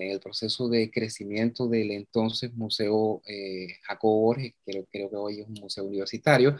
[0.00, 5.46] el proceso de crecimiento del entonces Museo eh, Jacobo Borges, que creo, que hoy es
[5.48, 6.56] un museo universitario.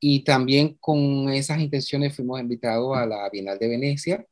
[0.00, 4.26] y también con esas intenciones fuimos invitados a la Bienal de Venecia,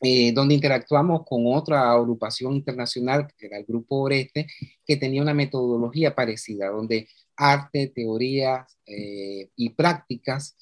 [0.00, 4.46] eh, donde interactuamos con otra agrupación internacional, que era el Grupo Oreste,
[4.86, 10.56] que tenía una metodología parecida, donde arte, teorías eh, y prácticas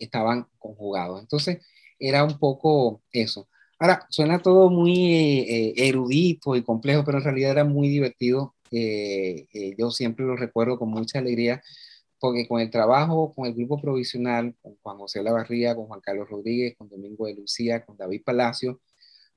[0.00, 1.20] estaban conjugados.
[1.20, 1.58] Entonces,
[1.98, 3.48] era un poco eso.
[3.78, 5.14] Ahora, suena todo muy
[5.48, 8.54] eh, erudito y complejo, pero en realidad era muy divertido.
[8.70, 11.62] Eh, eh, yo siempre lo recuerdo con mucha alegría,
[12.18, 16.28] porque con el trabajo, con el grupo provisional, con Juan José Lavarría, con Juan Carlos
[16.30, 18.80] Rodríguez, con Domingo de Lucía, con David Palacio,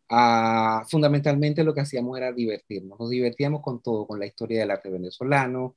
[0.09, 2.99] ah, fundamentalmente lo que hacíamos era divertirnos.
[2.99, 5.75] Nos divertíamos con todo, con la historia del arte venezolano,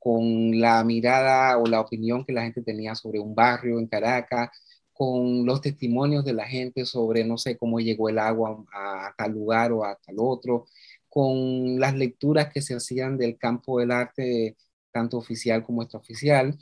[0.00, 4.50] con la mirada o la opinión que la gente tenía sobre un barrio en Caracas,
[4.92, 9.32] con los testimonios de la gente sobre, no sé, cómo llegó el agua a, tal
[9.32, 10.66] lugar o a tal otro,
[11.08, 14.56] con las lecturas que se hacían del campo del arte,
[14.92, 16.56] tanto oficial como extraoficial.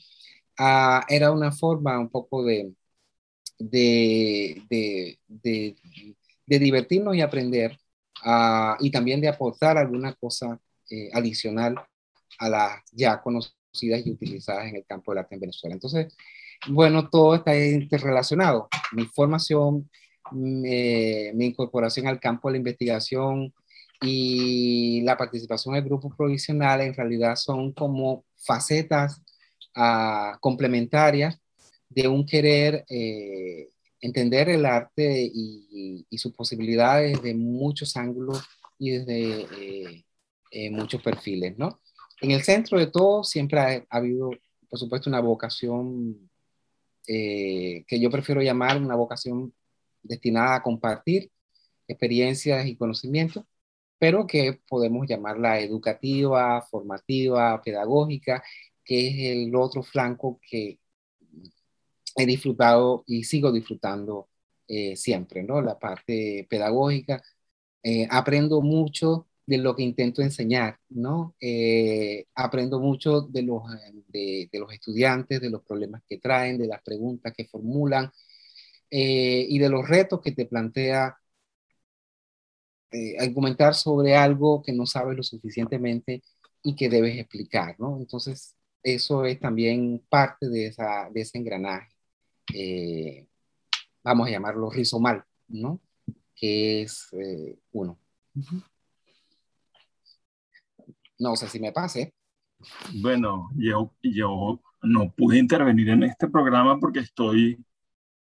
[0.59, 2.75] Ah, era una forma un poco de,
[3.59, 5.19] de, de,
[6.47, 7.79] de, divertirnos y aprender
[8.25, 10.61] ah, y también de aportar alguna cosa
[10.91, 11.77] eh, adicional
[12.39, 15.75] a las ya conocidas y utilizadas en el campo del arte en Venezuela.
[15.75, 16.15] Entonces,
[16.69, 18.69] bueno, todo está interrelacionado.
[18.93, 19.91] Mi formación,
[20.33, 23.53] mi, incorporación al campo de la investigación
[24.01, 29.23] y la participación en grupos provisionales en realidad son como facetas
[29.75, 31.41] ah, complementarias
[31.89, 33.71] de un querer eh,
[34.01, 38.43] entender el arte y, sus posibilidades de muchos ángulos
[38.77, 40.05] y desde eh,
[40.51, 41.81] eh, muchos perfiles, ¿no?
[42.21, 44.31] En el centro de todo siempre ha habido,
[44.69, 46.31] por supuesto, una vocación
[47.07, 49.55] eh, que yo prefiero llamar una vocación
[50.03, 51.31] destinada a compartir
[51.89, 53.45] experiencias y conocimientos,
[53.99, 58.43] pero que podemos llamarla educativa, formativa, pedagógica,
[58.85, 60.79] que es el otro flanco que
[62.17, 64.29] he disfrutado y sigo disfrutando
[64.67, 65.63] eh, siempre, ¿no?
[65.63, 67.23] La parte pedagógica.
[67.83, 71.35] Eh, aprendo mucho de lo que intento enseñar, ¿no?
[71.41, 73.63] Eh, aprendo mucho de los,
[74.09, 78.13] de, los estudiantes, de los problemas que traen, de las preguntas que formulan
[78.91, 81.17] eh, y de los retos que te plantea
[82.91, 86.23] eh, argumentar sobre algo que no sabes lo suficientemente
[86.63, 87.97] y que debes explicar, ¿no?
[87.99, 91.89] Entonces, eso es también parte de, esa, de ese engranaje,
[94.03, 95.81] vamos a llamarlo rizomal, ¿no?
[96.35, 97.09] Que es
[97.73, 97.99] uno.
[101.19, 102.15] No sé si me pase.
[102.95, 107.65] Bueno, yo, yo no pude intervenir en este programa porque estoy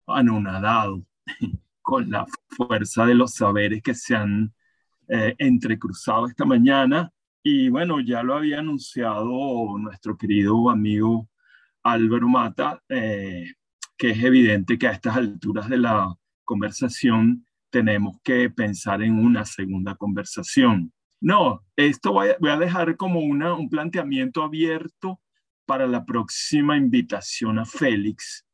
[0.08, 1.04] anonadado
[1.82, 4.54] con la fuerza de los saberes que se han
[5.08, 7.12] eh, entrecruzado esta mañana.
[7.44, 11.30] Y bueno, ya lo había anunciado nuestro querido amigo
[11.84, 13.54] Álvaro Mata, eh,
[13.96, 19.46] que es evidente que a estas alturas de la conversación tenemos que pensar en una
[19.46, 20.92] segunda conversación.
[21.20, 25.20] No, esto voy a, dejar como una, un planteamiento abierto
[25.66, 28.46] para la próxima invitación a Félix,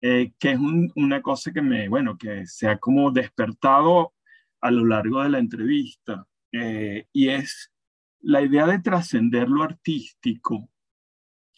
[0.00, 0.58] eh, que es
[0.94, 4.14] una cosa que me, bueno, que se ha como despertado
[4.60, 7.72] a lo largo de la entrevista, eh, y es
[8.20, 10.70] la idea de trascender lo artístico.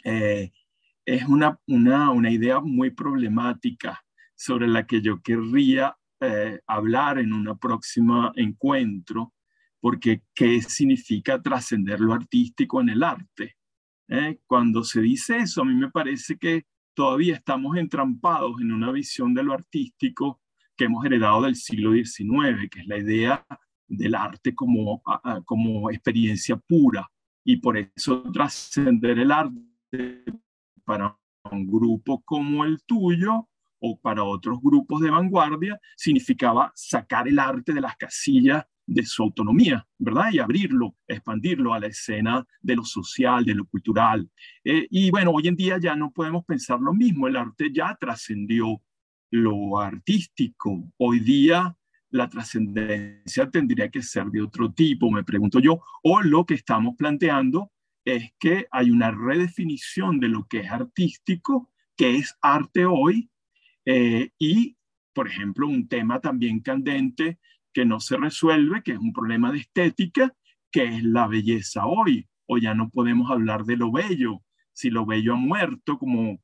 [0.04, 0.52] Eh,
[1.04, 4.02] es una, una, una, idea muy problemática
[4.34, 5.96] sobre la que yo querría
[6.66, 9.34] hablar en un próximo encuentro,
[9.86, 13.56] porque ¿qué significa trascender lo artístico en el arte?
[14.08, 14.40] ¿Eh?
[14.44, 19.32] Cuando se dice eso, a mí me parece que todavía estamos entrampados en una visión
[19.32, 20.40] de lo artístico
[20.76, 23.46] que hemos heredado del siglo XIX, que es la idea
[23.86, 25.00] del arte como,
[25.44, 27.08] como experiencia pura.
[27.44, 30.24] Y por eso trascender el arte
[30.84, 31.16] para
[31.52, 37.72] un grupo como el tuyo o para otros grupos de vanguardia significaba sacar el arte
[37.72, 40.30] de las casillas de su autonomía, ¿verdad?
[40.32, 44.30] Y abrirlo, expandirlo a la escena de lo social, de lo cultural.
[44.64, 47.96] Eh, y bueno, hoy en día ya no podemos pensar lo mismo, el arte ya
[48.00, 48.80] trascendió
[49.30, 50.88] lo artístico.
[50.98, 51.76] Hoy día
[52.10, 56.94] la trascendencia tendría que ser de otro tipo, me pregunto yo, o lo que estamos
[56.96, 57.72] planteando
[58.04, 63.30] es que hay una redefinición de lo que es artístico, que es arte hoy,
[63.84, 64.76] eh, y,
[65.12, 67.38] por ejemplo, un tema también candente
[67.76, 70.32] que no se resuelve, que es un problema de estética,
[70.72, 72.26] que es la belleza hoy.
[72.46, 74.42] O ya no podemos hablar de lo bello.
[74.72, 76.40] Si lo bello ha muerto, como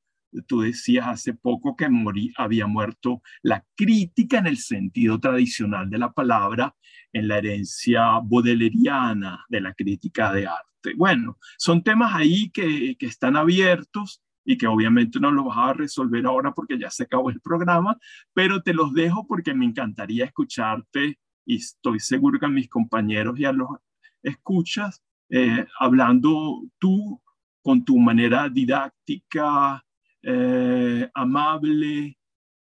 [0.47, 5.97] tú decías hace poco que morí, había muerto la crítica en el sentido tradicional de
[5.97, 6.77] la palabra,
[7.15, 10.93] en la herencia bodeleriana de la crítica de arte.
[10.99, 15.73] Bueno, son temas ahí que, que están abiertos y que obviamente no lo vas a
[15.75, 17.97] resolver ahora porque ya se acabó el programa,
[18.33, 23.39] pero te los dejo porque me encantaría escucharte y estoy seguro que a mis compañeros
[23.39, 23.69] ya los
[24.23, 27.21] escuchas eh, hablando tú
[27.63, 29.85] con tu manera didáctica,
[30.23, 32.19] eh, amable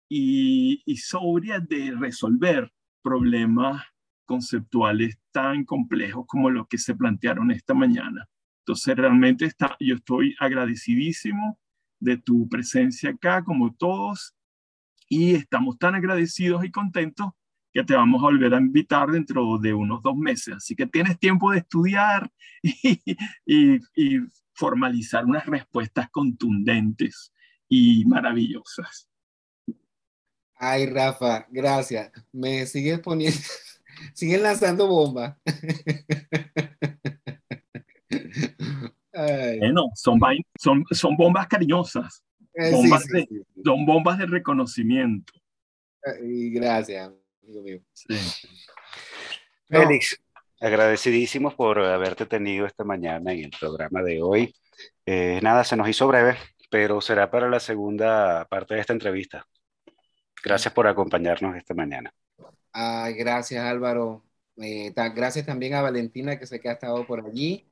[0.08, 2.70] y, y sobria de resolver
[3.02, 3.82] problemas
[4.24, 8.28] conceptuales tan complejos como los que se plantearon esta mañana.
[8.60, 11.58] Entonces, realmente está, yo estoy agradecidísimo
[12.00, 14.34] de tu presencia acá, como todos,
[15.08, 17.30] y estamos tan agradecidos y contentos
[17.72, 20.56] que te vamos a volver a invitar dentro de unos dos meses.
[20.56, 22.30] Así que tienes tiempo de estudiar
[22.62, 23.80] y,
[24.52, 27.32] formalizar unas respuestas contundentes
[27.66, 29.08] y maravillosas.
[30.54, 32.12] Ay, Rafa, gracias.
[32.30, 33.38] Me sigues poniendo,
[34.12, 35.38] siguen lanzando bombas.
[39.58, 40.20] Bueno, son,
[40.58, 42.24] son, son bombas cariñosas.
[42.54, 42.72] Eh,
[43.64, 45.32] son bombas de reconocimiento.
[46.22, 47.12] Y gracias.
[49.68, 50.20] Félix,
[50.60, 54.54] agradecidísimos por haberte tenido esta mañana en el programa de hoy.
[55.06, 56.36] Eh, nada, se nos hizo breve,
[56.70, 59.46] pero será para la segunda parte de esta entrevista.
[60.42, 62.12] Gracias por acompañarnos esta mañana.
[62.72, 64.24] Ay, gracias Álvaro.
[64.56, 67.66] Eh, gracias también a Valentina que sé que ha estado por allí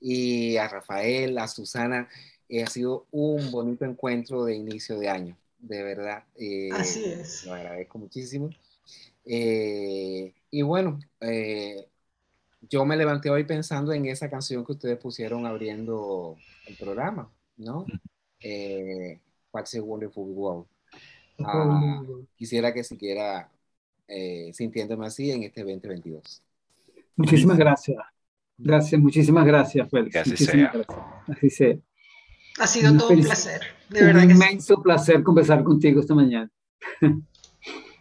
[0.00, 2.08] y a Rafael, a Susana.
[2.48, 6.24] Eh, ha sido un bonito encuentro de inicio de año, de verdad.
[6.72, 7.44] Así es.
[7.44, 8.50] Lo agradezco muchísimo.
[9.24, 11.86] Eh, y bueno, eh,
[12.62, 16.36] yo me levanté hoy pensando en esa canción que ustedes pusieron abriendo
[16.66, 17.86] el programa, ¿no?
[18.40, 19.18] Eh,
[19.52, 20.66] What's a Wonderful World.
[21.40, 22.02] Ah,
[22.36, 23.50] quisiera que siquiera
[24.08, 26.42] eh, sintiéndome así en este 2022.
[27.16, 27.98] Muchísimas gracias.
[28.58, 30.16] Gracias, muchísimas gracias, Félix.
[30.16, 30.72] Así sea.
[31.28, 31.76] Así sea.
[32.58, 34.24] Ha sido todo un placer, de verdad.
[34.24, 36.50] Un inmenso placer conversar contigo esta mañana.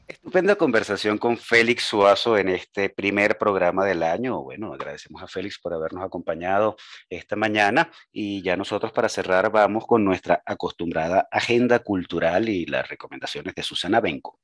[0.07, 4.41] Estupenda conversación con Félix Suazo en este primer programa del año.
[4.41, 6.77] Bueno, agradecemos a Félix por habernos acompañado
[7.09, 12.87] esta mañana y ya nosotros para cerrar vamos con nuestra acostumbrada agenda cultural y las
[12.87, 14.39] recomendaciones de Susana Benco.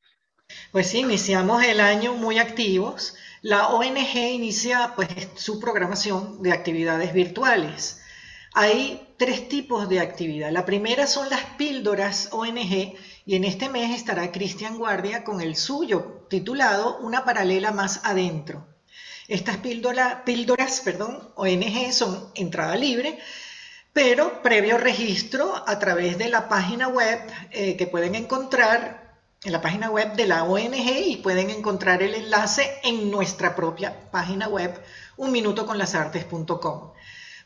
[0.72, 3.16] Pues sí, iniciamos el año muy activos.
[3.43, 7.99] La ONG inicia pues su programación de actividades virtuales.
[8.53, 10.49] Hay tres tipos de actividad.
[10.49, 15.57] La primera son las píldoras ONG y en este mes estará Cristian Guardia con el
[15.57, 18.65] suyo, titulado Una paralela más adentro.
[19.27, 20.81] Estas píldoras
[21.35, 23.19] ONG son entrada libre,
[23.91, 27.19] pero previo registro a través de la página web
[27.51, 29.03] eh, que pueden encontrar
[29.43, 34.09] en la página web de la ONG y pueden encontrar el enlace en nuestra propia
[34.09, 34.81] página web
[35.17, 36.91] unminutoconlasartes.com.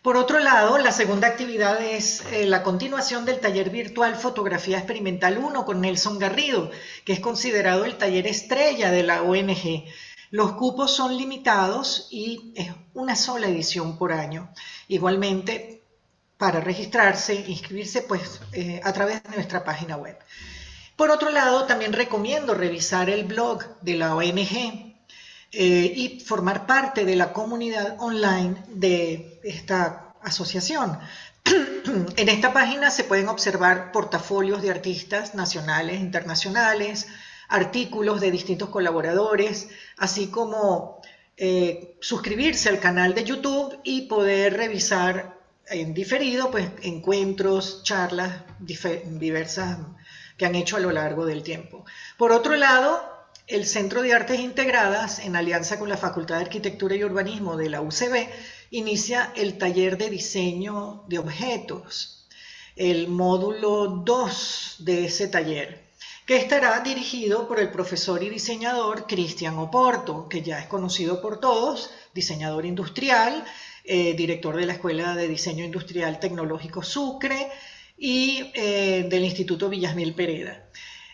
[0.03, 5.39] Por otro lado, la segunda actividad es eh, la continuación del taller virtual Fotografía Experimental
[5.39, 6.69] 1 con Nelson Garrido,
[7.03, 9.85] que es considerado el taller estrella de la ONG.
[10.29, 14.49] Los cupos son limitados y es una sola edición por año.
[14.87, 15.81] Igualmente,
[16.37, 20.17] para registrarse, inscribirse, pues eh, a través de nuestra página web.
[20.97, 24.95] Por otro lado, también recomiendo revisar el blog de la ONG
[25.51, 30.97] eh, y formar parte de la comunidad online de esta asociación.
[32.17, 37.07] en esta página se pueden observar portafolios de artistas nacionales internacionales,
[37.47, 40.99] artículos de distintos colaboradores, así como
[41.37, 45.37] eh, suscribirse al canal de YouTube y poder revisar
[45.69, 49.77] en diferido pues, encuentros, charlas diversas
[50.38, 51.85] que han hecho a lo largo del tiempo.
[52.17, 53.17] Por otro lado,
[53.47, 57.69] el Centro de Artes Integradas, en alianza con la Facultad de Arquitectura y Urbanismo de
[57.69, 58.27] la UCB,
[58.71, 62.27] inicia el taller de diseño de objetos,
[62.75, 65.88] el módulo 2 de ese taller,
[66.25, 71.39] que estará dirigido por el profesor y diseñador Cristian Oporto, que ya es conocido por
[71.39, 73.45] todos, diseñador industrial,
[73.85, 77.49] eh, director de la Escuela de Diseño Industrial Tecnológico Sucre
[77.97, 80.63] y eh, del Instituto Villasmil Pereda.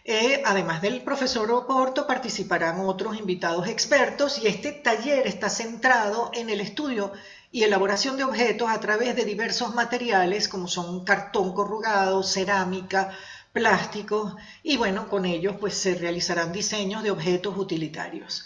[0.06, 6.50] Eh, además del profesor Oporto, participarán otros invitados expertos y este taller está centrado en
[6.50, 7.14] el estudio
[7.54, 13.18] y elaboración de objetos a través de diversos materiales como son cartón corrugado, cerámica,
[13.54, 18.46] plásticos y bueno, con ellos pues se realizarán diseños de objetos utilitarios.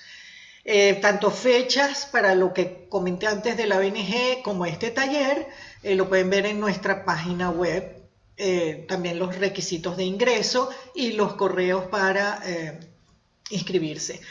[0.63, 5.47] Eh, tanto fechas para lo que comenté antes de la BNG como este taller,
[5.81, 7.96] lo pueden ver en nuestra página web
[8.37, 12.79] eh, también los requisitos de ingreso y los correos para eh,
[13.49, 14.21] inscribirse.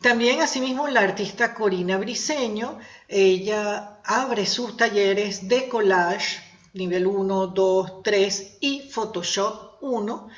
[0.00, 6.40] También, asimismo, la artista Corina Briseño, ella abre sus talleres de collage,
[6.74, 10.28] nivel 1, 2, 3 y Photoshop 1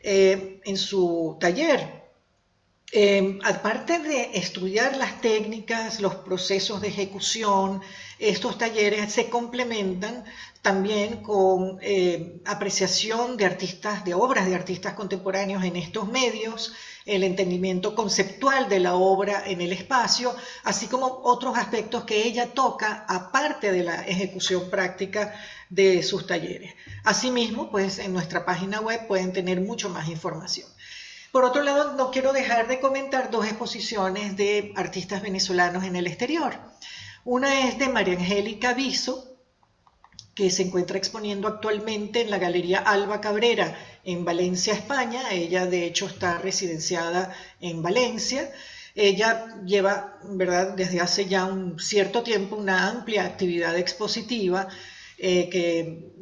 [0.00, 2.05] eh, en su taller.
[3.44, 7.82] Aparte de estudiar las técnicas, los procesos de ejecución,
[8.18, 10.24] estos talleres se complementan
[10.62, 16.72] también con eh, apreciación de artistas, de obras de artistas contemporáneos en estos medios,
[17.04, 20.34] el entendimiento conceptual de la obra en el espacio,
[20.64, 25.34] así como otros aspectos que ella toca aparte de la ejecución práctica
[25.70, 26.74] de sus talleres.
[27.04, 30.68] Asimismo, pues en nuestra página web pueden tener mucho más información.
[31.36, 36.06] Por otro lado, no quiero dejar de comentar dos exposiciones de artistas venezolanos en el
[36.06, 36.54] exterior.
[37.26, 39.36] Una es de María Angélica Viso,
[40.34, 45.30] que se encuentra exponiendo actualmente en la Galería Alba Cabrera en Valencia, España.
[45.30, 48.50] Ella de hecho está residenciada en Valencia.
[48.94, 54.68] Ella lleva, ¿verdad?, desde hace ya un cierto tiempo una amplia actividad expositiva
[55.18, 56.14] eh, que,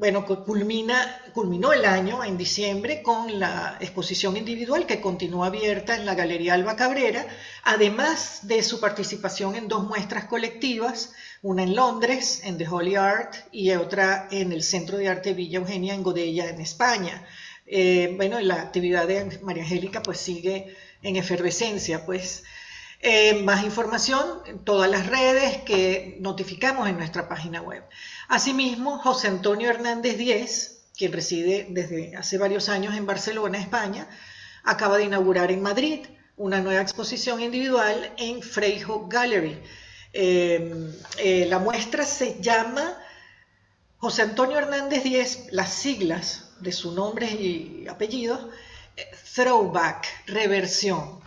[0.00, 6.06] bueno, culmina, culminó el año en diciembre con la exposición individual que continúa abierta en
[6.06, 7.26] la Galería Alba Cabrera,
[7.64, 13.34] además de su participación en dos muestras colectivas una en Londres, en The Holy Art,
[13.52, 17.26] y otra en el Centro de Arte Villa Eugenia en Godella, en España.
[17.66, 22.42] Eh, bueno, la actividad de María Angélica pues sigue en efervescencia, pues
[23.02, 27.82] eh, más información en todas las redes que notificamos en nuestra página web.
[28.30, 34.08] Asimismo, José Antonio Hernández Díez, quien reside desde hace varios años en Barcelona, España,
[34.64, 36.06] acaba de inaugurar en Madrid
[36.38, 39.60] una nueva exposición individual en Freijo Gallery,
[40.12, 42.98] Em, eh, la muestra se llama
[43.98, 48.50] José Antonio Hernández Díez, las siglas de su nombre y apellido,
[48.96, 51.19] eh, throwback, reversión.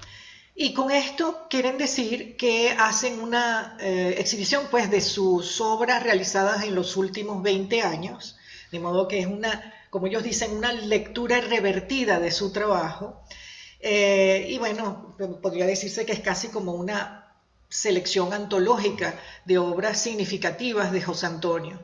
[0.55, 6.63] Y con esto quieren decir que hacen una eh, exhibición pues, de sus obras realizadas
[6.63, 8.37] en los últimos 20 años,
[8.71, 13.23] de modo que es una, como ellos dicen, una lectura revertida de su trabajo.
[13.81, 17.23] y bueno, podría decirse que es casi como una
[17.73, 21.79] selección antológica de obras significativas de José Antonio.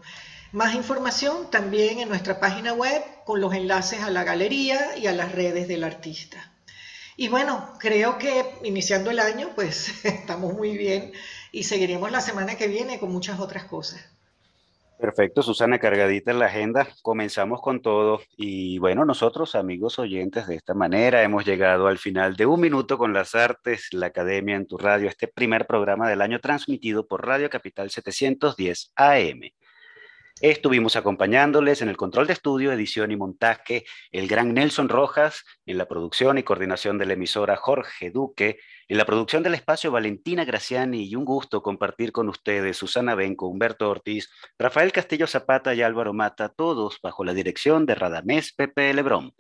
[0.52, 5.14] Más información también en nuestra página web con los enlaces a la galería y a
[5.14, 6.52] las redes del artista.
[7.22, 11.12] Y bueno, creo que iniciando el año, pues estamos muy bien
[11.52, 14.00] y seguiremos la semana que viene con muchas otras cosas.
[14.98, 16.88] Perfecto, Susana, cargadita en la agenda.
[17.02, 18.22] Comenzamos con todo.
[18.38, 22.98] Y bueno, nosotros, amigos oyentes, de esta manera hemos llegado al final de Un Minuto
[22.98, 27.28] con las Artes, la Academia en tu Radio, este primer programa del año transmitido por
[27.28, 29.42] Radio Capital 710 AM.
[30.42, 35.78] Estuvimos acompañándoles en el control de estudio, edición y montaje el gran Nelson Rojas, en
[35.78, 40.46] la producción y coordinación de la emisora Jorge Duque, en la producción del espacio Valentina
[40.46, 45.82] Graciani y un gusto compartir con ustedes Susana Benco, Humberto Ortiz, Rafael Castillo Zapata y
[45.82, 49.34] Álvaro Mata, todos bajo la dirección de Radamés Pepe Lebrón.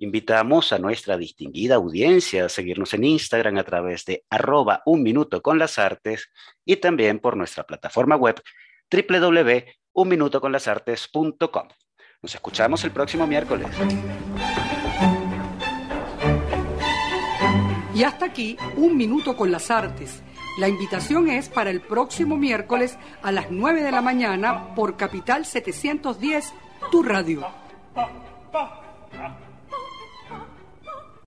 [0.00, 5.42] Invitamos a nuestra distinguida audiencia a seguirnos en Instagram a través de arroba un minuto
[5.42, 6.28] con las artes
[6.64, 8.42] y también por nuestra plataforma web
[8.90, 11.68] www unminutoconlasartes.com.
[12.22, 13.68] Nos escuchamos el próximo miércoles.
[17.94, 20.22] Y hasta aquí, Un Minuto con las Artes.
[20.58, 25.44] La invitación es para el próximo miércoles a las 9 de la mañana por Capital
[25.44, 26.52] 710,
[26.90, 27.46] tu radio.